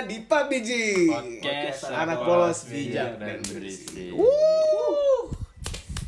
Di 0.00 0.18
PUBG. 0.22 0.70
Podcast 1.06 1.82
anak 1.86 2.18
polos 2.20 2.58
Bijak 2.64 3.16
dan 3.16 3.38
Berisi. 3.42 4.08
Wuh. 4.10 5.28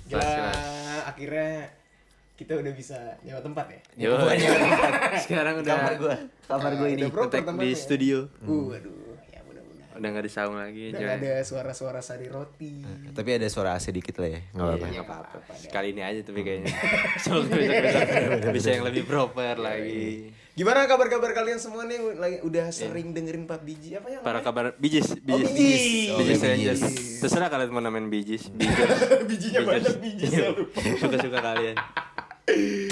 Gila, 0.07 0.53
akhirnya 1.07 1.69
kita 2.35 2.57
udah 2.57 2.73
bisa 2.73 2.97
nyewa 3.21 3.41
tempat 3.41 3.67
ya. 3.69 3.81
Yo. 4.01 4.15
Sekarang 5.23 5.61
udah 5.61 5.73
kamar 5.75 5.95
gua 5.97 6.15
kamar 6.43 6.73
gua 6.75 6.89
ini 6.89 7.05
ngetek 7.05 7.17
di 7.39 7.47
tempatnya. 7.47 7.77
studio. 7.77 8.19
Uh, 8.43 8.73
aduh, 8.73 8.97
ya 9.27 9.41
mudah-mudahan. 9.43 9.95
Udah 9.95 10.09
nggak 10.11 10.25
disaung 10.25 10.57
lagi, 10.57 10.85
Udah 10.91 10.99
nggak 10.99 11.15
ada 11.19 11.33
suara-suara 11.43 12.01
sari 12.01 12.27
roti. 12.27 12.73
tapi 13.13 13.31
ada 13.35 13.47
suara 13.47 13.77
AC 13.77 13.89
dikit 13.91 14.17
lah 14.19 14.31
ya 14.31 14.41
nggak 14.51 14.67
apa-apa 14.67 14.87
Iya, 14.89 15.03
apa-apa. 15.05 15.37
Sekali 15.55 15.89
ini 15.93 16.03
aja 16.03 16.21
tapi 16.23 16.41
kayaknya. 16.41 16.73
Semoga 17.23 17.53
besok-besok 17.53 18.53
bisa 18.57 18.69
yang 18.71 18.85
lebih 18.85 19.05
proper 19.05 19.55
lagi. 19.57 20.33
Gimana 20.53 20.85
kabar-kabar 20.85 21.33
kalian 21.33 21.57
semua 21.57 21.89
nih 21.89 21.97
lagi 22.13 22.37
udah 22.45 22.69
sering 22.69 23.17
dengerin 23.17 23.49
PUBG 23.49 23.97
apa 23.97 24.09
ya? 24.11 24.19
Para 24.21 24.45
kabar 24.45 24.77
bijis, 24.77 25.09
Oh, 25.09 25.17
bijis, 25.17 25.49
bijis. 25.49 25.81
bijis, 25.81 26.11
Oh, 26.13 26.19
bijis 26.21 26.29
bijis. 26.29 26.43
Rangers. 26.45 26.83
Terserah 27.19 27.49
kalian 27.49 27.73
mau 27.73 27.81
namain 27.81 28.05
bijis, 28.07 28.53
bijis. 28.53 28.77
Bijinya 29.25 29.61
banyak 29.65 29.97
biji 29.97 30.25
selalu. 30.29 30.63
Suka-suka 31.01 31.39
kalian. 31.41 31.77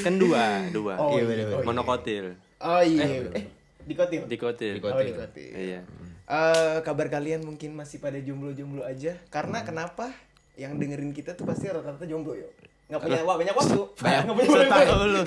Kan 0.01 0.15
dua, 0.17 0.73
dua. 0.73 0.95
Oh, 0.97 1.13
Iya, 1.13 1.23
iya, 1.27 1.45
oh, 1.45 1.61
iya. 1.61 1.67
Monokotil. 1.67 2.27
Oh 2.59 2.81
iya. 2.81 3.05
Eh, 3.29 3.45
dikotil. 3.85 4.25
Dikotil. 4.25 4.75
Oh, 4.81 4.97
dikotil. 4.97 5.53
Iya. 5.53 5.81
Eh, 6.25 6.77
kabar 6.81 7.13
kalian 7.13 7.45
mungkin 7.45 7.77
masih 7.77 8.01
pada 8.01 8.17
jomblo-jomblo 8.17 8.89
aja 8.89 9.21
karena 9.29 9.61
kenapa 9.61 10.09
yang 10.57 10.77
dengerin 10.77 11.11
kita 11.11 11.35
tuh 11.35 11.45
pasti 11.45 11.69
rata-rata 11.69 12.05
jomblo 12.05 12.33
yo 12.33 12.49
nggak 12.91 13.01
punya 13.01 13.21
wa- 13.23 13.39
banyak 13.39 13.55
waktu 13.55 13.79
Banyak. 13.97 14.21
nggak 14.27 14.37
punya 14.37 14.51
banyak 14.51 14.71
waktu 14.91 15.07
lu. 15.07 15.23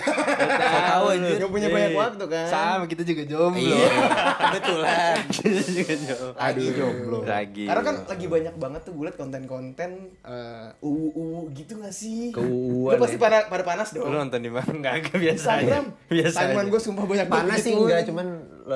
tahu 0.83 1.05
anjir. 1.09 1.35
nggak 1.37 1.51
punya 1.51 1.69
banyak 1.69 1.93
waktu 1.93 2.23
kan 2.27 2.45
Sama 2.45 2.83
kita 2.85 3.03
juga 3.03 3.23
jomblo. 3.23 3.63
Iya, 3.63 3.87
kebetulan 4.43 5.15
kita 5.35 5.49
juga 5.65 5.93
jomblo. 5.97 6.31
aduh 6.37 6.69
jomblo 6.69 7.17
Lagi. 7.23 7.63
karena 7.63 7.81
kan 7.81 7.95
lagi 8.05 8.25
banyak 8.27 8.55
banget 8.57 8.81
tuh 8.83 8.91
gue 8.93 9.05
liat 9.05 9.15
konten-konten 9.15 9.89
eh 10.19 10.67
uwu 10.81 11.07
uwu 11.13 11.39
gitu 11.51 11.73
gak 11.77 11.91
sih 11.91 12.29
Keuuan 12.29 12.91
lu 12.91 12.99
pasti 12.99 13.15
pada 13.15 13.47
pada 13.47 13.63
panas 13.63 13.89
dong 13.89 14.05
Lu 14.05 14.17
nonton 14.17 14.37
di 14.37 14.49
mana? 14.49 14.67
Enggak, 14.67 14.93
enggak 15.01 15.17
biasa. 15.17 15.49
Instagram 15.55 15.83
Biasa. 16.05 16.37
Timeline 16.37 16.67
gue 16.67 16.81
sumpah 16.81 17.05
banyak 17.05 17.27
banget 17.27 17.43
panas 17.47 17.59
sih 17.59 17.73
enggak 17.73 18.01
cuman 18.05 18.25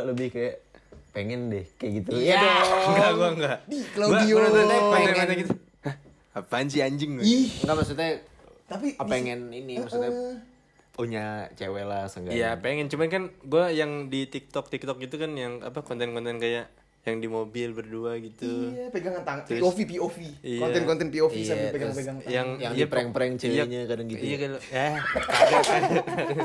lebih 0.06 0.28
kayak 0.30 0.56
pengen 1.10 1.50
deh 1.50 1.66
kayak 1.76 1.92
gitu 1.98 2.10
Iya 2.16 2.36
dong. 2.38 2.56
Enggak, 2.88 3.10
gua 3.12 3.30
enggak. 3.32 3.58
Di 3.66 3.78
Claudio. 3.90 4.36
Pengen. 4.88 5.28
gitu. 5.40 5.54
Hah, 5.82 5.96
apaan 6.36 6.68
sih 6.68 6.80
anjing? 6.80 7.18
ih 7.18 7.50
enggak 7.60 7.76
maksudnya 7.76 8.10
tapi 8.68 8.94
apa 8.94 9.08
pengen 9.08 9.48
ini 9.50 9.80
maksudnya 9.80 10.12
punya 10.90 11.26
cewek 11.54 11.84
lah 11.84 12.06
seenggaknya 12.06 12.36
Iya, 12.36 12.50
pengen 12.58 12.88
cuman 12.88 13.08
kan 13.08 13.24
gua 13.42 13.70
yang 13.70 14.08
di 14.08 14.26
TikTok 14.26 14.68
TikTok 14.68 14.98
gitu 15.00 15.16
kan 15.16 15.32
yang 15.32 15.62
apa 15.62 15.80
konten-konten 15.80 16.36
kayak 16.36 16.68
yang 17.04 17.24
di 17.24 17.30
mobil 17.30 17.72
berdua 17.72 18.20
gitu. 18.20 18.68
iya 18.68 18.92
pegangan 18.92 19.24
tangan 19.24 19.48
Terus- 19.48 19.64
POV 19.64 19.80
POV 19.88 20.18
Iya. 20.44 20.60
konten-konten 20.60 21.08
POV 21.08 21.34
Iya, 21.34 21.48
sambil 21.48 21.68
pegang-pegang 21.72 22.18
tangan 22.18 22.28
Yang 22.28 22.48
Yang 22.58 22.74
iya, 22.74 22.84
di-prank-prank 22.84 23.32
iya, 23.32 23.40
ceweknya 23.40 23.82
kadang 23.88 24.08
gitu 24.10 24.20
Iya 24.20 24.28
ya. 24.28 24.38
kan. 24.38 24.52
Eh, 24.52 24.94
kan. 25.64 25.82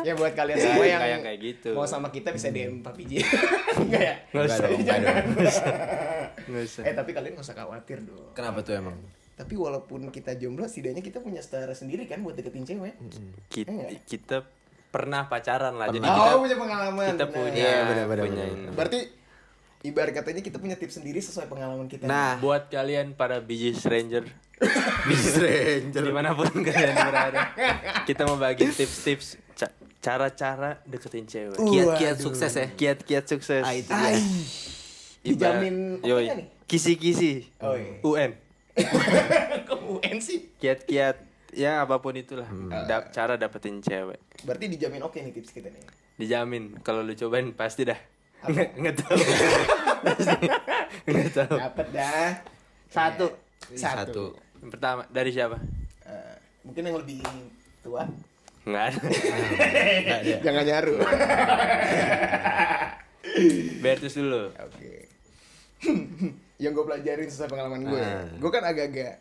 ya 0.07 0.13
buat 0.15 0.33
kalian 0.33 0.59
semua 0.61 0.85
yang 0.87 1.03
Kayak 1.03 1.21
kayak 1.25 1.39
gitu. 1.43 1.71
mau 1.73 1.83
sama 1.85 2.09
kita 2.09 2.31
bisa 2.31 2.49
DM 2.49 2.79
Pak 2.79 2.95
Piji 2.95 3.19
enggak 3.83 4.03
ya 4.05 4.15
Enggak 4.31 4.45
usah. 4.47 4.67
enggak. 4.71 4.99
Enggak 6.45 6.63
usah. 6.63 6.83
eh 6.85 6.95
tapi 6.95 7.11
kalian 7.11 7.33
gak 7.33 7.43
usah 7.43 7.57
khawatir 7.57 7.99
dong 8.01 8.31
kenapa 8.31 8.59
tuh 8.61 8.75
emang 8.77 8.95
tapi 9.33 9.55
walaupun 9.55 10.09
kita 10.09 10.35
jomblo 10.35 10.65
setidaknya 10.65 11.01
kita 11.01 11.19
punya 11.19 11.41
setara 11.41 11.73
sendiri 11.73 12.05
kan 12.05 12.21
buat 12.21 12.33
deketin 12.33 12.65
cewek. 12.65 12.95
Kita, 13.49 13.69
Enggak. 13.69 13.91
kita 14.05 14.37
pernah 14.89 15.25
pacaran 15.25 15.75
lah 15.75 15.89
jadi 15.89 16.05
oh 16.05 16.13
kita 16.13 16.37
punya 16.39 16.57
pengalaman. 16.59 17.07
kita 17.09 17.25
benar. 17.25 17.33
punya 17.35 17.57
Iya, 17.59 17.77
benar, 17.83 18.05
benar, 18.07 18.25
punya 18.25 18.45
benar, 18.45 18.53
ini. 18.55 18.77
berarti 18.77 19.01
ibarat 19.83 20.13
katanya 20.13 20.41
kita 20.41 20.57
punya 20.57 20.77
tips 20.77 20.95
sendiri 20.95 21.19
sesuai 21.19 21.49
pengalaman 21.49 21.89
kita. 21.89 22.05
Nah. 22.05 22.37
Buat 22.39 22.69
kalian 22.69 23.13
para 23.13 23.41
biji 23.41 23.73
stranger. 23.73 24.29
Stranger. 25.11 26.03
Di 26.03 26.13
mana 26.13 26.31
pun 26.33 26.47
kalian 26.47 26.95
berada 26.95 27.51
kita 28.09 28.23
mau 28.23 28.39
bagi 28.39 28.63
tips-tips 28.65 29.35
ca- 29.53 29.75
cara-cara 29.99 30.79
deketin 30.85 31.27
cewek. 31.27 31.59
Kiat-kiat 31.59 32.17
sukses 32.17 32.53
ya? 32.53 32.67
Kiat-kiat 32.71 33.25
sukses. 33.27 33.59
Ah, 33.61 33.75
itu. 33.75 33.91
Ai, 33.91 34.23
Ibarat- 35.25 35.67
dijamin 35.67 35.75
nih? 35.99 36.47
kisi-kisi. 36.65 37.51
Oh, 37.59 37.75
iya. 37.75 37.99
UN 38.03 38.31
kok 39.69 39.81
UN 39.83 40.19
sih? 40.19 40.49
Kiat-kiat 40.57 41.17
ya 41.53 41.85
apa 41.85 42.01
pun 42.01 42.17
itulah. 42.17 42.49
Hmm. 42.49 42.73
Da- 42.89 43.09
cara 43.13 43.37
dapetin 43.37 43.85
cewek. 43.85 44.17
Berarti 44.43 44.65
dijamin 44.67 45.05
oke 45.05 45.21
nih 45.21 45.33
tips 45.33 45.53
kita 45.53 45.69
nih. 45.69 45.85
Dijamin. 46.17 46.81
Kalau 46.81 47.05
lu 47.05 47.13
cobain 47.13 47.53
pasti 47.53 47.85
dah. 47.85 47.99
Nggak 48.43 48.69
nggak 48.75 48.95
tahu 48.99 49.17
nggak 51.07 51.31
tahu 51.31 51.55
dapat 51.55 51.87
dah. 51.95 52.31
Satu. 52.91 53.27
Satu, 53.73 53.79
Satu. 53.79 54.25
yang 54.59 54.71
pertama 54.71 55.07
dari 55.09 55.31
siapa? 55.31 55.57
Eh, 56.03 56.35
mungkin 56.67 56.83
yang 56.83 56.99
lebih 56.99 57.23
tua. 57.81 58.03
Nggak 58.67 58.85
ada. 58.89 58.99
Nggak 60.03 60.19
ada. 60.19 60.35
jangan 60.47 60.65
nyaru. 60.67 60.95
Bertus 63.79 64.15
dulu. 64.15 64.51
Oke 64.59 64.91
yang 66.63 66.73
gue 66.73 66.85
pelajarin 66.85 67.27
sesuai 67.27 67.49
pengalaman 67.49 67.81
gue 67.85 67.99
Ah. 67.99 68.23
gue 68.31 68.51
kan 68.51 68.63
agak-agak 68.63 69.19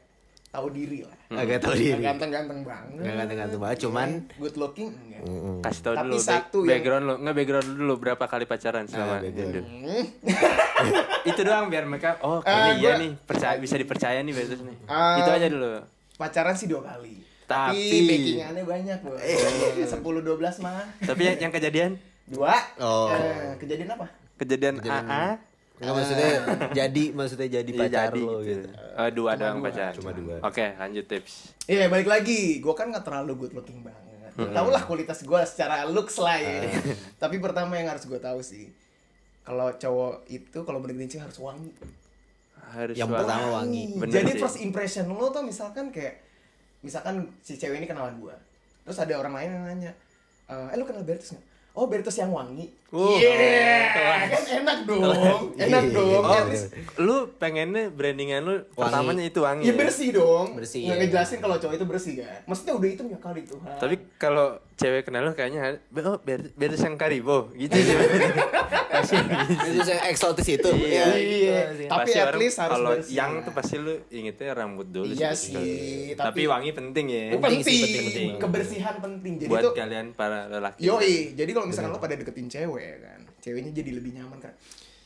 tahu 0.48 0.68
diri 0.70 1.00
lah. 1.02 1.16
Agak 1.34 1.58
tahu 1.60 1.74
diri. 1.74 1.96
Ganteng-ganteng 1.98 2.60
banget. 2.62 3.00
Nggak 3.00 3.16
ganteng-ganteng 3.18 3.60
banget, 3.60 3.78
cuman- 3.82 4.20
good 4.36 4.56
looking 4.56 4.90
enggak. 4.92 5.22
Kasih 5.64 5.82
tau 5.82 5.94
dulu 5.98 6.20
satu 6.20 6.58
yang- 6.60 6.70
background 6.76 7.04
lu. 7.04 7.16
Nggak 7.18 7.36
background 7.36 7.66
lu 7.66 7.74
dulu 7.78 7.94
berapa 7.98 8.24
kali 8.26 8.46
pacaran 8.46 8.84
selama 8.86 9.14
Ah, 9.14 9.20
hidup 9.24 9.64
Hmm. 9.64 10.04
itu 11.24 11.42
doang 11.42 11.68
biar 11.68 11.86
mereka 11.86 12.20
oh 12.20 12.40
Ah, 12.40 12.44
kayaknya 12.44 12.74
iya 12.76 12.90
gua- 12.90 13.00
nih 13.00 13.12
percaya 13.22 13.56
bisa 13.58 13.76
dipercaya 13.76 14.20
nih 14.20 14.34
Bertus 14.34 14.62
nih. 14.62 14.78
Ah. 14.86 15.18
itu 15.18 15.30
aja 15.32 15.48
dulu. 15.48 15.72
pacaran 16.14 16.54
sih 16.54 16.68
dua 16.68 16.82
kali. 16.84 17.16
Tapi- 17.44 17.74
tapi 17.74 18.08
backingannya 18.08 18.64
banyak 18.64 18.98
bos 19.02 19.20
sepuluh 19.84 20.22
dua 20.22 20.36
belas 20.36 20.56
mah. 20.58 20.84
Tapi 21.00 21.22
yang, 21.26 21.38
yang 21.40 21.52
kejadian? 21.52 21.92
Dua. 22.24 22.54
Oh. 22.78 23.10
Eh, 23.10 23.58
kejadian 23.58 23.90
apa? 23.90 24.08
Kejadian, 24.36 24.78
Kejadian- 24.78 25.08
AA 25.08 25.26
Enggak 25.82 25.94
maksudnya 25.98 26.30
jadi 26.80 27.04
maksudnya 27.12 27.50
jadi 27.52 27.72
Iya, 27.72 27.80
pacar 27.82 28.08
jadi 28.08 28.22
lo 28.22 28.38
gitu. 28.40 28.50
gitu. 28.54 28.68
Oh, 28.94 29.10
dua 29.10 29.32
doang 29.34 29.58
dua, 29.58 29.66
pacar. 29.66 29.92
cuma 29.92 30.12
dua. 30.14 30.36
Oke, 30.40 30.66
lanjut 30.78 31.06
tips. 31.06 31.34
Iya 31.66 31.90
balik 31.90 32.06
lagi, 32.06 32.62
gue 32.62 32.74
kan 32.74 32.88
nggak 32.88 33.02
terlalu 33.02 33.34
good 33.36 33.54
looking 33.54 33.82
banget. 33.82 34.30
Tahu 34.32 34.68
lah 34.70 34.84
kualitas 34.84 35.22
gue 35.22 35.40
secara 35.44 35.84
looks 35.84 36.16
lah 36.16 36.38
ya. 36.38 36.70
Tapi 37.22 37.36
pertama 37.38 37.76
yang 37.76 37.90
harus 37.90 38.06
gue 38.06 38.16
tahu 38.16 38.40
sih, 38.40 38.70
kalau 39.42 39.74
cowok 39.74 40.30
itu 40.30 40.60
kalau 40.62 40.80
cewek 40.80 41.20
harus 41.20 41.36
wangi. 41.36 41.74
Harus 42.72 42.96
Yang 42.96 43.10
wangi. 43.10 43.20
pertama 43.20 43.46
wangi. 43.52 43.84
Bener 43.98 44.14
Jadi 44.16 44.32
sih. 44.32 44.40
first 44.40 44.58
impression 44.60 45.06
lo 45.10 45.28
tuh 45.28 45.42
misalkan 45.42 45.90
kayak, 45.90 46.22
misalkan 46.80 47.26
si 47.42 47.58
cewek 47.58 47.78
ini 47.78 47.86
kenalan 47.86 48.16
gue, 48.18 48.36
terus 48.82 48.96
ada 48.96 49.12
orang 49.14 49.34
lain 49.34 49.50
yang 49.52 49.64
nanya, 49.68 49.92
eh 50.48 50.76
lu 50.76 50.86
kenal 50.86 51.02
Bertus 51.02 51.34
nggak? 51.34 51.46
Oh 51.72 51.86
Bertus 51.86 52.14
yang 52.14 52.30
wangi. 52.30 52.68
Uh, 52.92 53.16
Iya, 53.16 53.32
kelas. 53.88 54.28
kan 54.28 54.44
enak 54.60 54.78
dong, 54.84 55.00
enak 55.56 55.84
dong. 55.90 56.12
Oh, 56.22 56.28
At 56.30 56.44
least- 56.46 56.76
lu 56.98 57.32
pengennya 57.34 57.88
brandingan 57.88 58.44
lu 58.44 58.68
pertamanya 58.70 59.24
itu 59.24 59.40
wangi. 59.40 59.64
Ya 59.64 59.72
ya? 59.72 59.80
bersih 59.80 60.12
dong. 60.12 60.48
Bersih, 60.54 60.84
Nggak 60.84 60.92
iya. 60.92 61.04
ngejelasin 61.08 61.40
kalau 61.40 61.56
cowok 61.56 61.74
itu 61.74 61.86
bersih 61.88 62.14
kan. 62.20 62.44
Maksudnya 62.44 62.74
udah 62.76 62.88
hitam 62.90 63.08
ya 63.08 63.16
kali 63.18 63.42
Tuhan. 63.42 63.76
Tapi 63.80 63.96
kalau 64.18 64.48
cewek 64.76 65.08
kenal 65.08 65.24
lu 65.24 65.32
kayaknya 65.32 65.80
oh 66.04 66.20
ber 66.20 66.52
beres 66.52 66.84
yang 66.84 67.00
karibo 67.00 67.48
gitu 67.56 67.72
gitu. 67.72 68.04
Itu 69.64 69.80
saya 69.82 70.04
eksotis 70.06 70.48
itu. 70.52 70.70
Iya. 70.70 71.06
Iya. 71.14 71.60
Itu 71.64 71.74
sih. 71.78 71.88
Tapi 71.88 72.00
Pasti 72.04 72.18
at 72.18 72.28
orang 72.28 72.40
least 72.40 72.58
harus 72.60 72.74
kalau 72.74 72.92
bersih 72.94 73.14
yang 73.14 73.32
tuh 73.40 73.54
pasti 73.54 73.76
lu 73.78 73.94
ingetnya 74.10 74.50
rambut 74.52 74.88
dulu 74.90 75.08
Iya 75.08 75.32
sih. 75.32 75.56
sih, 75.56 76.12
Tapi, 76.12 76.44
tapi- 76.44 76.46
wangi 76.46 76.72
penting 76.74 77.06
ya. 77.08 77.24
Oh, 77.30 77.40
penting, 77.40 77.64
penting, 77.64 78.04
penting. 78.04 78.30
kebersihan 78.38 78.96
penting. 78.98 79.34
Jadi 79.38 79.48
Buat 79.48 79.64
tuh 79.64 79.72
kalian 79.74 80.06
para 80.12 80.40
lelaki. 80.50 80.80
yoi. 80.82 81.16
Jadi 81.34 81.52
kalau 81.62 81.70
misalkan 81.70 81.92
lo 81.92 82.00
pada 82.00 82.18
deketin 82.18 82.48
cewek 82.48 82.82
ya 82.84 82.98
kan, 83.00 83.20
ceweknya 83.38 83.72
jadi 83.72 83.92
lebih 83.94 84.12
nyaman 84.12 84.40
kan. 84.40 84.54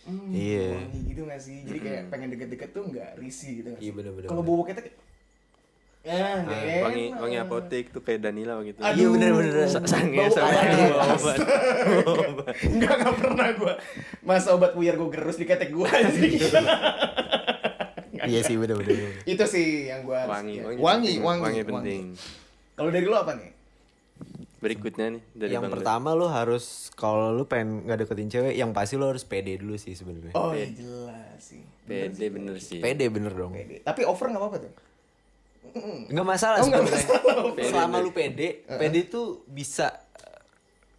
Hmm, 0.06 0.30
Iya. 0.30 0.80
wangi 0.80 1.00
gitu 1.04 1.22
gak 1.26 1.42
sih? 1.42 1.58
Jadi 1.62 1.80
kayak 1.82 2.02
pengen 2.08 2.30
deket-deket 2.30 2.70
tuh 2.72 2.84
nggak 2.86 3.18
risih 3.18 3.52
gitu 3.60 3.68
gak 3.68 3.80
sih? 3.82 3.84
Iya, 3.84 3.94
bener-bener. 3.94 4.28
Kalau 4.28 4.42
bau 4.42 4.64
ketek 4.64 4.96
Ya, 6.06 6.46
Ah, 6.46 6.86
wangi 6.86 7.10
wangi 7.12 7.34
apotek 7.36 7.90
tuh 7.90 7.98
kayak 8.00 8.22
Danila 8.22 8.62
gitu. 8.62 8.78
Aduh, 8.78 8.94
Iya, 8.94 9.08
bener-bener. 9.10 9.66
Sa- 9.66 9.82
Sange 9.84 10.14
Bau 10.16 10.30
sama 10.30 10.54
bawa 10.54 11.06
obat. 11.18 11.38
Enggak, 12.62 12.94
enggak 12.96 13.16
pernah 13.18 13.48
gua. 13.58 13.74
Masa 14.22 14.54
obat 14.54 14.78
buyar 14.78 14.96
gua 14.96 15.10
gerus 15.10 15.36
di 15.36 15.44
ketek 15.44 15.74
gua 15.74 15.90
sih. 15.90 16.38
Iya 18.22 18.40
sih 18.42 18.54
bener-bener. 18.56 19.18
Itu 19.24 19.44
sih 19.46 19.90
yang 19.90 20.02
gua 20.02 20.24
harus- 20.24 20.34
Wangi, 20.36 20.56
wangi, 20.62 20.78
wangi, 20.78 21.12
wangi 21.18 21.42
wangi. 21.42 21.62
penting. 21.66 22.04
Kalau 22.74 22.90
dari 22.90 23.06
lo 23.06 23.18
apa 23.18 23.34
nih? 23.34 23.50
Berikutnya 24.66 25.08
nih 25.12 25.24
dari 25.32 25.52
yang 25.52 25.64
Bang 25.64 25.78
pertama 25.78 26.12
lo 26.12 26.26
harus 26.26 26.90
kalau 26.92 27.30
lo 27.30 27.46
pengen 27.46 27.86
nggak 27.86 28.02
deketin 28.02 28.28
cewek, 28.28 28.54
yang 28.54 28.74
pasti 28.74 28.98
lo 28.98 29.08
harus 29.08 29.22
pede 29.22 29.56
dulu 29.56 29.78
sih 29.78 29.94
sebenarnya. 29.94 30.34
Oh, 30.34 30.52
iya 30.52 30.66
jelas 30.68 31.38
sih. 31.38 31.62
pede 31.84 32.26
bener 32.28 32.58
sih. 32.58 32.82
Pede 32.82 33.06
bener 33.08 33.30
dong. 33.32 33.54
Pede. 33.54 33.80
Tapi 33.80 34.02
over 34.04 34.26
nggak 34.26 34.42
apa-apa 34.42 34.58
tuh. 34.60 34.74
Nggak 36.08 36.26
masalah 36.26 36.58
Oh, 36.58 36.66
nggak 36.66 36.82
sebenarnya. 36.82 37.64
Selama 37.64 37.96
pede. 37.96 38.04
lu 38.04 38.12
pede, 38.12 38.48
pede 38.66 39.00
tuh 39.06 39.28
bisa 39.46 40.02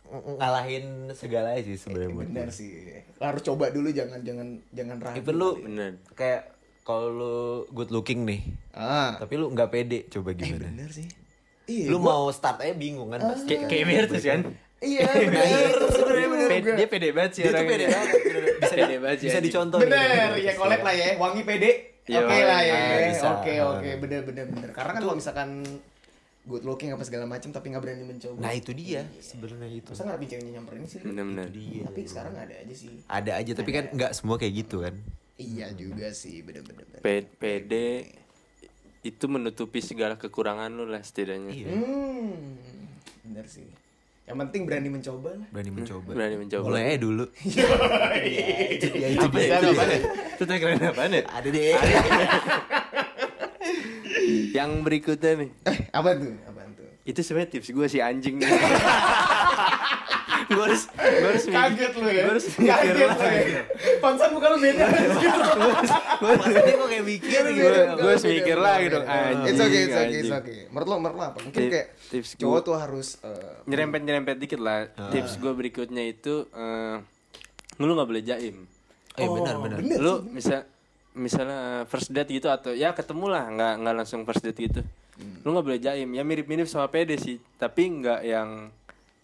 ng- 0.07 0.39
ngalahin 0.39 0.85
segalanya 1.13 1.59
sih 1.61 1.75
sebenarnya 1.75 2.11
buat 2.13 2.23
bener 2.25 2.47
gue. 2.47 2.55
sih 2.55 2.71
harus 3.19 3.43
coba 3.43 3.75
dulu 3.75 3.91
jangan 3.91 4.23
jangan 4.23 4.47
jangan 4.71 4.97
ragu 5.01 5.19
Even 5.19 5.35
lu 5.35 5.51
Bener. 5.59 5.99
kayak 6.15 6.55
kalau 6.83 7.09
lu 7.11 7.37
good 7.73 7.91
looking 7.91 8.23
nih, 8.23 8.47
ah 8.71 9.19
tapi 9.19 9.35
lu 9.35 9.51
nggak 9.51 9.67
pede, 9.67 10.07
coba 10.07 10.31
eh, 10.31 10.39
gimana? 10.39 10.71
bener 10.71 10.87
sih 10.89 11.11
iya 11.67 11.87
lu 11.87 11.99
gua- 11.99 12.07
mau 12.17 12.31
start 12.31 12.59
aja 12.61 12.73
bingung 12.73 13.09
kan 13.09 13.21
pasti. 13.21 13.47
Kayak 13.49 13.63
kayak 13.67 13.83
Emirates 13.83 14.25
kan. 14.25 14.41
iya 14.79 15.09
bener 15.09 15.73
sebenarnya 15.89 16.29
bener 16.29 16.47
Pede, 16.47 16.61
juga. 16.61 16.75
dia 16.75 16.87
pede 16.87 17.09
banget 17.11 17.33
sih 17.33 17.43
Dia 17.43 17.51
tuh 17.51 17.65
pede 17.65 17.87
banget, 17.87 18.09
bener-bener. 18.15 18.55
bisa 18.57 18.75
Pede 18.77 18.97
banget 18.99 19.19
sih, 19.19 19.27
bisa 19.27 19.41
dicontoh. 19.41 19.79
bener 19.79 19.99
nih. 20.31 20.43
ya 20.43 20.53
collab 20.55 20.81
lah 20.81 20.95
ya 20.95 21.07
wangi 21.17 21.43
pede 21.43 21.71
Iya, 22.07 22.23
oke 22.23 22.39
lah 22.41 22.61
ya 22.63 22.77
oke 23.35 23.53
oke 23.69 23.89
bener 23.99 24.21
bener 24.23 24.45
bener 24.47 24.71
karena 24.71 24.91
kan 24.93 25.01
kalau 25.01 25.15
misalkan 25.15 25.49
good 26.45 26.63
looking 26.63 26.89
apa 26.89 27.03
segala 27.03 27.27
macam 27.27 27.51
tapi 27.51 27.67
nggak 27.67 27.83
berani 27.83 28.07
mencoba 28.07 28.39
Nah 28.39 28.55
itu 28.55 28.71
dia 28.71 29.03
sebenarnya 29.19 29.67
itu. 29.75 29.91
masa 29.91 30.07
nggak 30.07 30.23
ceweknya 30.23 30.53
nyamperin 30.55 30.85
sih 30.85 31.03
Bener-bener. 31.03 31.51
tapi 31.83 32.01
sekarang 32.05 32.35
ada 32.37 32.55
aja 32.55 32.75
sih 32.77 32.95
Ada 33.05 33.33
aja 33.35 33.51
tapi 33.53 33.71
kan 33.73 33.85
nggak 33.91 34.13
semua 34.13 34.37
kayak 34.37 34.55
gitu 34.57 34.77
kan. 34.81 34.95
iya 35.35 35.67
juga 35.75 36.07
sih 36.11 36.41
bener 36.41 36.63
bener 36.63 36.87
bener. 36.87 37.01
Pe- 37.03 37.27
Pede 37.27 37.89
itu 39.07 39.25
menutupi 39.31 39.79
segala 39.79 40.19
kekurangan 40.19 40.71
lu 40.75 40.91
lah 40.91 41.03
setidaknya. 41.03 41.53
Iya. 41.55 41.69
hmm 41.71 42.35
bener 43.27 43.47
sih 43.51 43.67
yang 44.27 44.43
penting 44.43 44.67
berani 44.67 44.91
mencoba 44.91 45.39
lah 45.39 45.47
Berani 45.55 45.71
mencoba. 45.71 46.11
Berani 46.11 46.37
mencoba. 46.43 46.67
Mulai 46.67 46.83
aja 46.91 46.99
dulu. 46.99 47.25
ya 48.27 48.47
itu 48.75 48.87
dia. 48.91 49.07
Itu 49.15 49.27
ya? 49.39 49.99
Itu 50.35 50.43
tagline 50.43 50.83
apaan 50.83 51.15
ya? 51.15 51.23
Ada 51.31 51.49
deh. 51.55 51.75
Yang 54.51 54.71
berikutnya 54.83 55.33
nih. 55.47 55.51
eh 55.71 55.79
apa 55.95 56.11
tuh 56.19 56.35
apa 56.43 56.61
tuh 56.75 56.91
Itu 57.07 57.21
sebenarnya 57.23 57.51
tips 57.55 57.71
gue 57.71 57.87
si 57.87 58.03
anjing 58.03 58.43
nih. 58.43 58.51
gue 60.57 60.65
harus 60.65 60.83
gue 60.89 61.29
harus 61.29 61.45
mikir- 61.45 61.59
kaget 61.59 61.93
lu 61.95 62.09
ya 62.09 62.13
Gue 62.19 62.33
harus 62.33 62.47
mikir 62.49 62.65
kaget 62.67 62.95
lu 62.95 63.07
lah. 63.07 63.19
ya 63.21 63.63
Pansan 63.99 64.29
muka 64.31 64.47
lu 64.49 64.59
beda 64.59 64.85
Maksudnya 66.17 66.75
kok 66.75 66.89
kayak 66.89 67.05
mikir 67.07 67.41
gitu. 67.47 67.81
Gue 67.95 68.11
harus 68.11 68.25
mikir 68.27 68.57
lagi 68.59 68.87
dong, 68.89 69.05
anjing, 69.05 69.47
It's 69.47 69.61
okay, 69.61 69.81
it's 69.83 69.97
okay, 69.97 70.19
it's 70.19 70.35
okay. 70.35 70.59
Menurut 70.69 70.89
lo, 70.89 70.97
menurut 70.97 71.17
lo 71.17 71.25
apa? 71.27 71.39
Mungkin 71.41 71.63
kayak 71.67 71.87
tips 72.09 72.31
cowok 72.37 72.49
gua- 72.51 72.65
tuh 72.65 72.77
harus 72.77 73.09
eh, 73.21 73.53
nyerempet 73.65 74.01
nyerempet 74.01 74.37
dikit 74.37 74.59
lah. 74.59 74.89
Tips 75.11 75.37
gue 75.37 75.53
berikutnya 75.53 76.05
itu 76.05 76.49
eh 76.49 76.97
lu 77.77 77.93
nggak 77.93 78.09
boleh 78.09 78.23
jaim. 78.23 78.57
Eh 79.15 79.27
benar 79.27 79.55
benar. 79.59 79.79
bener 79.79 79.99
lu 79.99 80.15
misal 80.27 80.65
misalnya 81.13 81.61
first 81.87 82.09
date 82.11 82.29
gitu 82.31 82.47
atau 82.47 82.71
ya 82.71 82.93
ketemu 82.93 83.27
lah 83.27 83.45
nggak 83.47 83.75
nggak 83.79 83.95
langsung 83.95 84.21
first 84.23 84.41
date 84.43 84.59
gitu 84.59 84.81
lu 85.41 85.49
nggak 85.49 85.65
boleh 85.65 85.81
jaim 85.81 86.09
ya 86.11 86.21
mirip 86.21 86.45
mirip 86.45 86.67
sama 86.67 86.87
pede 86.87 87.17
sih 87.17 87.41
tapi 87.55 87.89
nggak 87.91 88.21
yang 88.23 88.69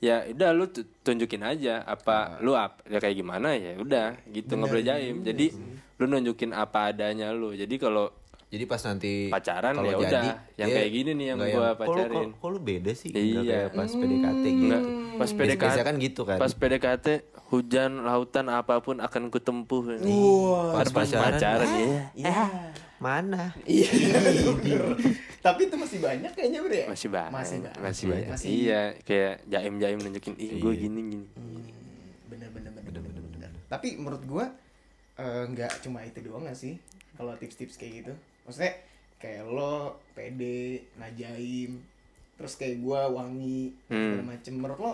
ya 0.02 0.26
udah 0.26 0.50
lu 0.50 0.66
tu- 0.66 0.82
tunjukin 0.99 1.40
aja 1.40 1.78
apa 1.81 2.43
lu 2.43 2.52
apa 2.52 2.82
ya 2.84 2.99
kayak 2.99 3.16
gimana 3.16 3.54
ya 3.54 3.78
udah 3.78 4.19
gitu 4.28 4.52
nggak 4.52 4.66
boleh 4.69 4.82
jaim 4.84 5.22
jadi 5.22 5.46
lu 5.96 6.04
nunjukin 6.04 6.50
apa 6.50 6.90
adanya 6.90 7.31
lu 7.31 7.54
jadi 7.54 7.70
kalau 7.78 8.10
Jadi 8.52 8.69
pas 8.69 8.82
nanti 8.84 9.32
Pacaran 9.32 9.72
ya 9.81 9.96
udah, 9.96 10.22
yang 10.60 10.69
dia 10.69 10.76
kayak 10.76 10.90
gini 10.93 11.10
nih 11.14 11.26
yang 11.26 11.38
gua 11.40 11.49
"Kok 11.49 11.56
lu- 11.56 11.78
pacarin." 11.81 12.28
Kok, 12.28 12.37
kok 12.37 12.49
lu 12.50 12.60
beda 12.60 12.93
sih? 12.93 13.08
Iya. 13.08 13.40
Kayak 13.40 13.69
pas 13.72 13.90
PDKT 13.90 14.44
gitu. 14.44 14.76
Nggak, 15.12 15.20
pas 15.20 15.31
PDKT 15.31 15.62
Biasanya 15.62 15.85
kan 15.85 15.97
gitu 15.99 16.23
kan. 16.23 16.38
pas 16.38 16.53
PDKT 16.53 17.06
hujan 17.47 17.93
lautan 18.00 18.47
apa 18.49 18.75
pun 18.79 18.97
akan 18.97 19.23
kutempuh 19.29 19.82
Pas 20.73 20.87
Pas 20.87 21.05
pacaran, 21.05 21.32
pacaran 21.35 21.69
ya 21.69 21.87
Iya. 22.14 22.44
Mana? 22.97 23.50
Iya. 23.62 23.91
Tapi 25.43 25.61
itu 25.64 25.75
masih 25.75 25.99
banyak 25.99 26.31
kayaknya 26.31 26.59
bro 26.61 26.70
ya? 26.73 26.87
masih 26.87 27.09
banyak 27.09 27.32
Masih 27.35 27.56
banyak. 27.59 27.76
masih 27.79 28.05
banyak. 28.06 28.26
banyak 28.31 28.47
iya 28.49 28.81
kayak 29.00 29.35
jaim 29.44 29.75
jaim 29.76 29.99
nunjukin 29.99 30.35
ih 30.37 30.50
gue 30.56 30.73
gini 30.73 31.00
gini 31.09 31.26
Bener 32.25 32.49
bener 32.49 32.70
bener 32.73 33.03
bener 33.03 33.23
bener. 33.29 33.50
Tapi 33.67 33.88
menurut 33.94 34.23
gua 34.25 34.47
eh, 35.14 35.44
nggak 35.47 35.82
cuma 35.82 36.00
itu 36.00 36.19
doang 36.20 36.43
gak 36.43 36.55
sih? 36.55 36.79
Kalau 37.12 37.35
tips-tips 37.35 37.75
kayak 37.75 37.93
gitu. 38.00 38.12
Maksudnya 38.43 38.73
kayak 39.19 39.44
lo 39.44 39.75
pede, 40.11 40.88
ngajaim, 40.97 41.76
terus 42.42 42.54
kayak 42.54 42.76
gua 42.78 43.06
wangi, 43.08 43.70
segala 43.86 44.18
Hmm. 44.18 44.26
macem. 44.28 44.52
Menurut 44.52 44.78
lo 44.78 44.92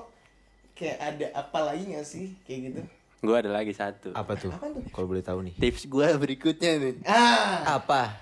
kayak 0.73 0.99
ada 1.01 1.27
apa 1.35 1.59
lagi 1.65 1.91
gak 1.91 2.05
sih 2.05 2.37
kayak 2.45 2.61
gitu? 2.69 2.81
gue 3.19 3.35
ada 3.35 3.51
lagi 3.51 3.73
satu 3.73 4.15
Apa 4.15 4.37
tuh? 4.37 4.53
Tuh? 4.53 4.85
Kalau 4.89 5.07
boleh 5.09 5.19
tahu 5.21 5.43
nih. 5.43 5.59
tips 5.59 5.91
gue 5.91 6.07
berikutnya 6.15 6.79
nih 6.79 6.95
Ah, 7.03 7.75
Apa? 7.75 8.15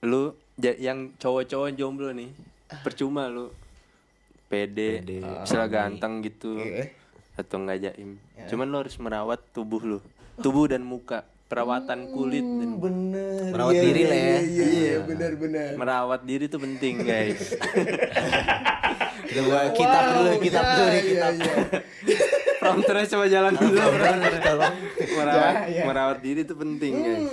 lu 0.00 0.30
yang 0.54 1.10
cowok-cowok 1.16 1.74
jomblo 1.74 2.12
nih 2.12 2.30
percuma 2.80 3.26
lu 3.26 3.50
pede, 4.46 5.00
Pede. 5.00 5.26
misalnya 5.42 5.66
ganteng 5.66 6.22
gitu 6.22 6.54
Iya. 6.54 6.86
atau 7.34 7.56
nggak 7.58 7.78
jaim 7.80 8.14
cuman 8.46 8.66
lu 8.68 8.76
harus 8.78 8.94
merawat 8.96 9.42
tubuh 9.50 9.82
lu 9.82 9.98
tubuh 10.36 10.70
dan 10.70 10.84
muka 10.84 11.26
perawatan 11.44 12.06
kulit 12.08 12.42
dan 12.42 12.70
bener. 12.78 13.50
Merawat 13.50 13.74
Iya, 13.74 13.82
diri 13.82 14.00
iya, 14.00 14.06
lah 14.06 14.14
ya. 14.16 14.38
Iya, 14.38 14.64
iya, 14.64 14.94
bener 15.02 15.32
bener. 15.34 15.70
merawat 15.74 16.20
diri 16.22 16.46
itu 16.46 16.58
penting 16.58 16.94
guys 17.00 17.42
Kita 19.34 19.42
buat 19.42 19.66
kitab 19.74 20.02
dulu, 20.12 20.30
kitab 20.38 20.64
dulu 20.64 20.84
nih, 20.84 20.94
iya, 20.94 21.02
kitab. 21.04 21.32
iya. 21.34 21.54
prompternya 22.62 23.06
coba 23.08 23.24
jalan 23.26 23.52
dulu 23.52 23.76
Tolong. 24.46 24.74
merawat 25.12 25.54
Ya, 25.66 25.68
ya. 25.68 25.82
merawat 25.84 26.18
diri 26.20 26.40
itu 26.40 26.54
penting 26.54 26.92
guys 26.96 27.28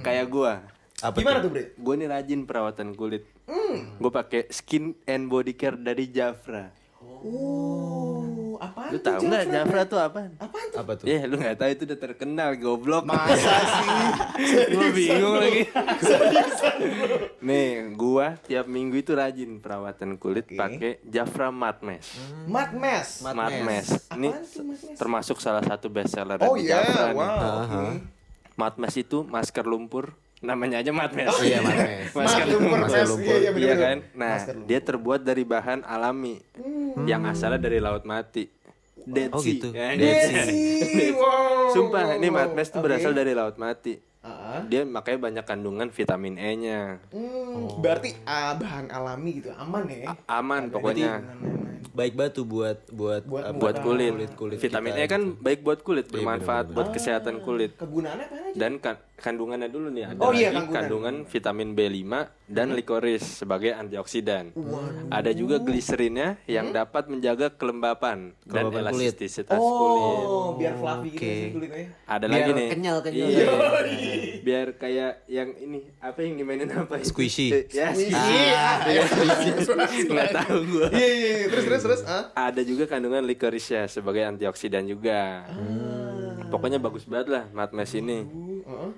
kayak 0.00 0.26
gua 0.26 0.52
Apa 0.98 1.16
Gimana 1.16 1.40
tuh? 1.40 1.50
Bre? 1.50 1.74
gue 1.74 1.94
nih 1.96 2.08
rajin 2.08 2.40
perawatan 2.44 2.94
kulit 2.94 3.24
gue 3.98 4.10
pakai 4.10 4.46
skin 4.48 4.94
and 5.04 5.26
body 5.26 5.52
care 5.52 5.74
dari 5.74 6.06
Jafra 6.06 6.70
Oh, 7.02 8.29
apaan 8.60 8.88
lu 8.90 8.98
tahu 8.98 9.20
nggak 9.24 9.44
Jafra? 9.48 9.82
Tuh 9.84 9.98
apa 9.98 10.18
Apaan 10.36 10.66
tuh? 10.68 10.78
Apa 10.78 10.92
tuh? 10.94 11.04
Ya 11.04 11.24
lu 11.24 11.34
nggak 11.34 11.56
tahu 11.56 11.70
itu 11.70 11.82
udah 11.84 11.98
terkenal 11.98 12.50
goblok. 12.54 13.02
Masa 13.02 13.34
sih? 13.58 13.88
Gue 14.72 14.88
bingung 14.92 15.36
lagi. 15.36 15.62
Nih, 17.40 17.68
gua 17.92 18.36
tiap 18.42 18.66
minggu 18.66 18.96
itu 18.96 19.12
rajin 19.12 19.58
perawatan 19.58 20.16
kulit 20.16 20.44
Oke. 20.46 20.56
pakai 20.56 20.92
Jafra 21.02 21.48
Matte 21.50 21.82
Mesh. 21.82 22.20
Mat 22.46 22.70
mes. 22.72 23.08
Mat- 23.22 23.34
Matte 23.34 23.60
Mesh. 23.62 23.90
Ini 24.12 24.28
Matte 24.30 24.60
Mesh? 24.62 24.84
termasuk 24.94 25.36
salah 25.38 25.60
satu 25.60 25.88
best 25.88 26.12
seller 26.12 26.36
Oh 26.42 26.54
iya, 26.54 26.80
Jafra 26.80 27.04
nih. 27.06 27.16
wow. 27.16 27.64
oke. 27.64 27.84
Matte 28.54 28.78
Mesh 28.78 28.98
itu 28.98 29.24
masker 29.24 29.64
lumpur, 29.64 30.12
namanya 30.40 30.80
aja 30.80 30.90
Matte 30.90 31.14
Mesh. 31.14 31.28
Oh 31.30 31.40
iya, 31.40 31.58
Mat 31.60 31.76
Mes. 31.76 32.10
Masker 32.16 32.40
Mat 32.40 32.48
lumpur 32.50 32.78
lumpur. 32.78 32.88
mes. 32.88 33.10
Iya, 33.20 33.38
iya, 33.38 33.50
Iya 33.52 33.74
kan? 33.76 33.96
Nah, 34.14 34.34
Masker 34.34 34.54
lumpur. 34.54 34.66
dia 34.66 34.80
terbuat 34.80 35.20
dari 35.20 35.44
bahan 35.44 35.80
alami 35.82 36.34
yang 37.04 37.22
asalnya 37.24 37.60
dari 37.60 37.78
laut 37.78 38.02
mati. 38.02 38.48
Dead 39.00 39.28
Oh, 39.30 39.40
Sea. 39.40 39.48
gitu. 39.50 39.68
Ya, 39.70 39.92
Dead 39.92 40.00
Dead 40.02 40.20
Sea. 40.26 40.44
Sea. 40.44 41.10
wow. 41.14 41.68
Sumpah, 41.70 42.16
ini 42.16 42.28
Matte 42.28 42.52
Mesh 42.52 42.68
itu 42.68 42.78
Oke. 42.78 42.84
berasal 42.84 43.12
dari 43.12 43.32
laut 43.32 43.56
mati. 43.56 43.96
Ah, 44.20 44.60
Dia 44.62 44.84
makanya 44.84 45.16
banyak 45.22 45.44
kandungan 45.46 45.88
vitamin 45.88 46.36
E-nya. 46.36 47.00
hmm, 47.08 47.80
Berarti 47.80 48.12
ah, 48.22 48.52
bahan 48.52 48.92
alami 48.92 49.40
gitu, 49.40 49.48
aman 49.50 49.88
ya? 49.88 50.12
Aman 50.26 50.68
pokoknya. 50.68 51.24
Baik 51.90 52.14
banget 52.14 52.32
tuh 52.34 52.46
buat 52.46 52.78
buat 52.88 53.22
Buat 53.24 53.44
apa, 53.44 53.58
Buat 53.58 53.76
kulit. 53.80 54.12
kulit 54.32 54.58
vitamin 54.58 54.92
kita 54.92 55.02
E 55.02 55.10
kan 55.10 55.22
gitu. 55.24 55.42
baik 55.42 55.60
buat 55.60 55.80
kulit, 55.80 56.06
Iya, 56.06 56.12
bermanfaat 56.14 56.64
bener-bener. 56.64 56.76
buat 56.76 56.88
kesehatan 56.94 57.34
kulit. 57.40 57.70
Kegunaannya 57.74 58.24
apa 58.24 58.36
aja? 58.40 58.54
Dan 58.54 58.72
kan- 58.78 59.00
kandungannya 59.16 59.68
dulu 59.68 59.88
nih 59.90 60.04
ada 60.06 60.18
Oh, 60.18 60.30
iya, 60.30 60.48
kandungan 60.54 61.26
vitamin 61.26 61.74
B5 61.74 62.12
dan 62.50 62.74
likoris 62.74 63.22
sebagai 63.38 63.70
antioksidan. 63.72 64.50
Ada 65.06 65.30
juga 65.30 65.56
gliserinnya 65.56 66.34
yang 66.44 66.70
dapat 66.70 67.06
menjaga 67.06 67.46
kelembapan, 67.48 68.34
dan 68.42 68.66
Kelembapan 68.66 68.90
kulit. 68.90 69.14
elastisitas 69.14 69.54
kulit. 69.54 70.26
Oh, 70.26 70.58
biar 70.58 70.74
fluffy 70.74 71.08
gitu 71.08 71.16
Oke. 71.16 71.30
sih 71.32 71.50
kulitnya. 71.52 71.86
Ada 72.04 72.24
Biar 72.24 72.34
lagi 72.34 72.50
nih. 72.52 72.68
kenyal 72.68 72.96
kenyal. 73.00 73.28
Iya. 73.30 73.46
Biar 74.40 74.66
kayak 74.74 75.12
yang 75.26 75.48
ini 75.54 75.78
apa 75.96 76.18
yang 76.20 76.34
dimainin 76.34 76.70
apa? 76.72 76.94
itu? 76.96 77.06
Squishy. 77.08 77.46
Eh, 77.52 77.64
Ya, 77.70 77.88
squishy. 77.90 78.18
Iya, 78.90 79.06
Nggak 80.04 80.30
tahu 80.36 80.58
gua. 80.68 80.86
Iya, 80.90 81.06
iya, 81.08 81.28
iya. 81.36 81.46
terus 81.48 81.64
terus 81.64 81.82
terus. 81.82 82.00
Ah. 82.02 82.24
Ada 82.34 82.60
juga 82.62 82.84
kandungan 82.84 83.22
likorisnya 83.22 83.86
sebagai 83.86 84.26
antioksidan 84.26 84.84
juga. 84.84 85.46
Pokoknya 86.48 86.76
bagus 86.76 87.06
banget 87.06 87.30
lah 87.30 87.44
Matte 87.48 87.72
Mesh 87.72 87.94
ini. 87.94 88.26
Heeh. 88.26 88.90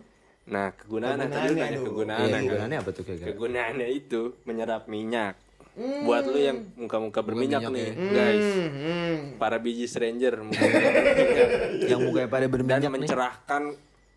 Nah, 0.45 0.75
kegunaannya 0.75 1.27
tadi 1.29 1.49
tanya 1.55 1.71
dong. 1.73 1.87
kegunaannya. 1.87 2.25
Iya, 2.25 2.33
kan? 2.33 2.43
kegunaannya 2.43 2.79
apa 2.79 2.91
tuh 2.91 3.03
Kegunaannya 3.25 3.89
itu 3.89 4.21
menyerap 4.43 4.83
minyak. 4.87 5.35
Buat 5.73 6.29
lu 6.29 6.37
yang 6.37 6.59
muka-muka 6.77 7.21
berminyak 7.21 7.65
nih, 7.65 7.91
minyak 7.91 8.13
guys. 8.13 8.49
Hmm. 8.69 9.17
Para 9.41 9.57
biji 9.57 9.89
stranger 9.89 10.45
berminyak 10.45 10.53
Yang 11.91 12.01
mukanya 12.03 12.29
pada 12.29 12.43
dan 12.43 12.53
berminyak 12.53 12.83
nih. 12.83 12.93
mencerahkan 12.93 13.63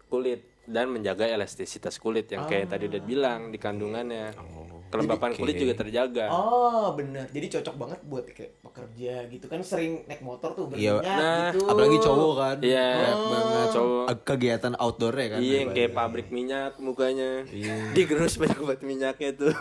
kulit 0.05 0.41
dan 0.65 0.89
menjaga 0.89 1.25
elastisitas 1.25 1.96
kulit 1.96 2.27
yang 2.27 2.44
kayak 2.44 2.67
tadi 2.67 2.86
Ah. 2.86 2.91
udah 2.91 3.01
bilang 3.01 3.41
di 3.48 3.58
kandungannya. 3.58 4.36
Oh. 4.36 4.75
Kelembapan 4.98 5.30
Jadi, 5.30 5.40
kulit 5.40 5.56
juga 5.58 5.74
terjaga. 5.75 6.25
Oh, 6.30 6.88
bener. 6.94 7.25
Jadi 7.30 7.48
cocok 7.52 7.75
banget 7.75 8.00
buat 8.04 8.25
kayak 8.28 8.52
pekerja 8.62 9.14
gitu 9.28 9.46
kan 9.46 9.60
sering 9.62 10.04
naik 10.06 10.22
motor 10.22 10.52
tuh 10.52 10.66
Iya. 10.72 11.00
berminyak 11.00 11.18
Nah, 11.20 11.44
gitu. 11.52 11.60
Apalagi 11.68 11.98
cowok 12.00 12.34
kan. 12.36 12.58
Iya, 12.60 12.90
banget. 13.06 13.68
cowok. 13.72 14.06
Kegiatan 14.24 14.74
outdoornya 14.75 15.28
kan. 15.28 15.40
Iya, 15.40 15.56
yang 15.58 15.72
kayak 15.72 15.92
pabrik 15.92 16.28
minyak 16.30 16.74
mukanya. 16.78 17.44
Digerus 17.96 18.36
banyak 18.36 18.60
buat 18.60 18.80
minyaknya 18.80 19.32
tuh. 19.36 19.54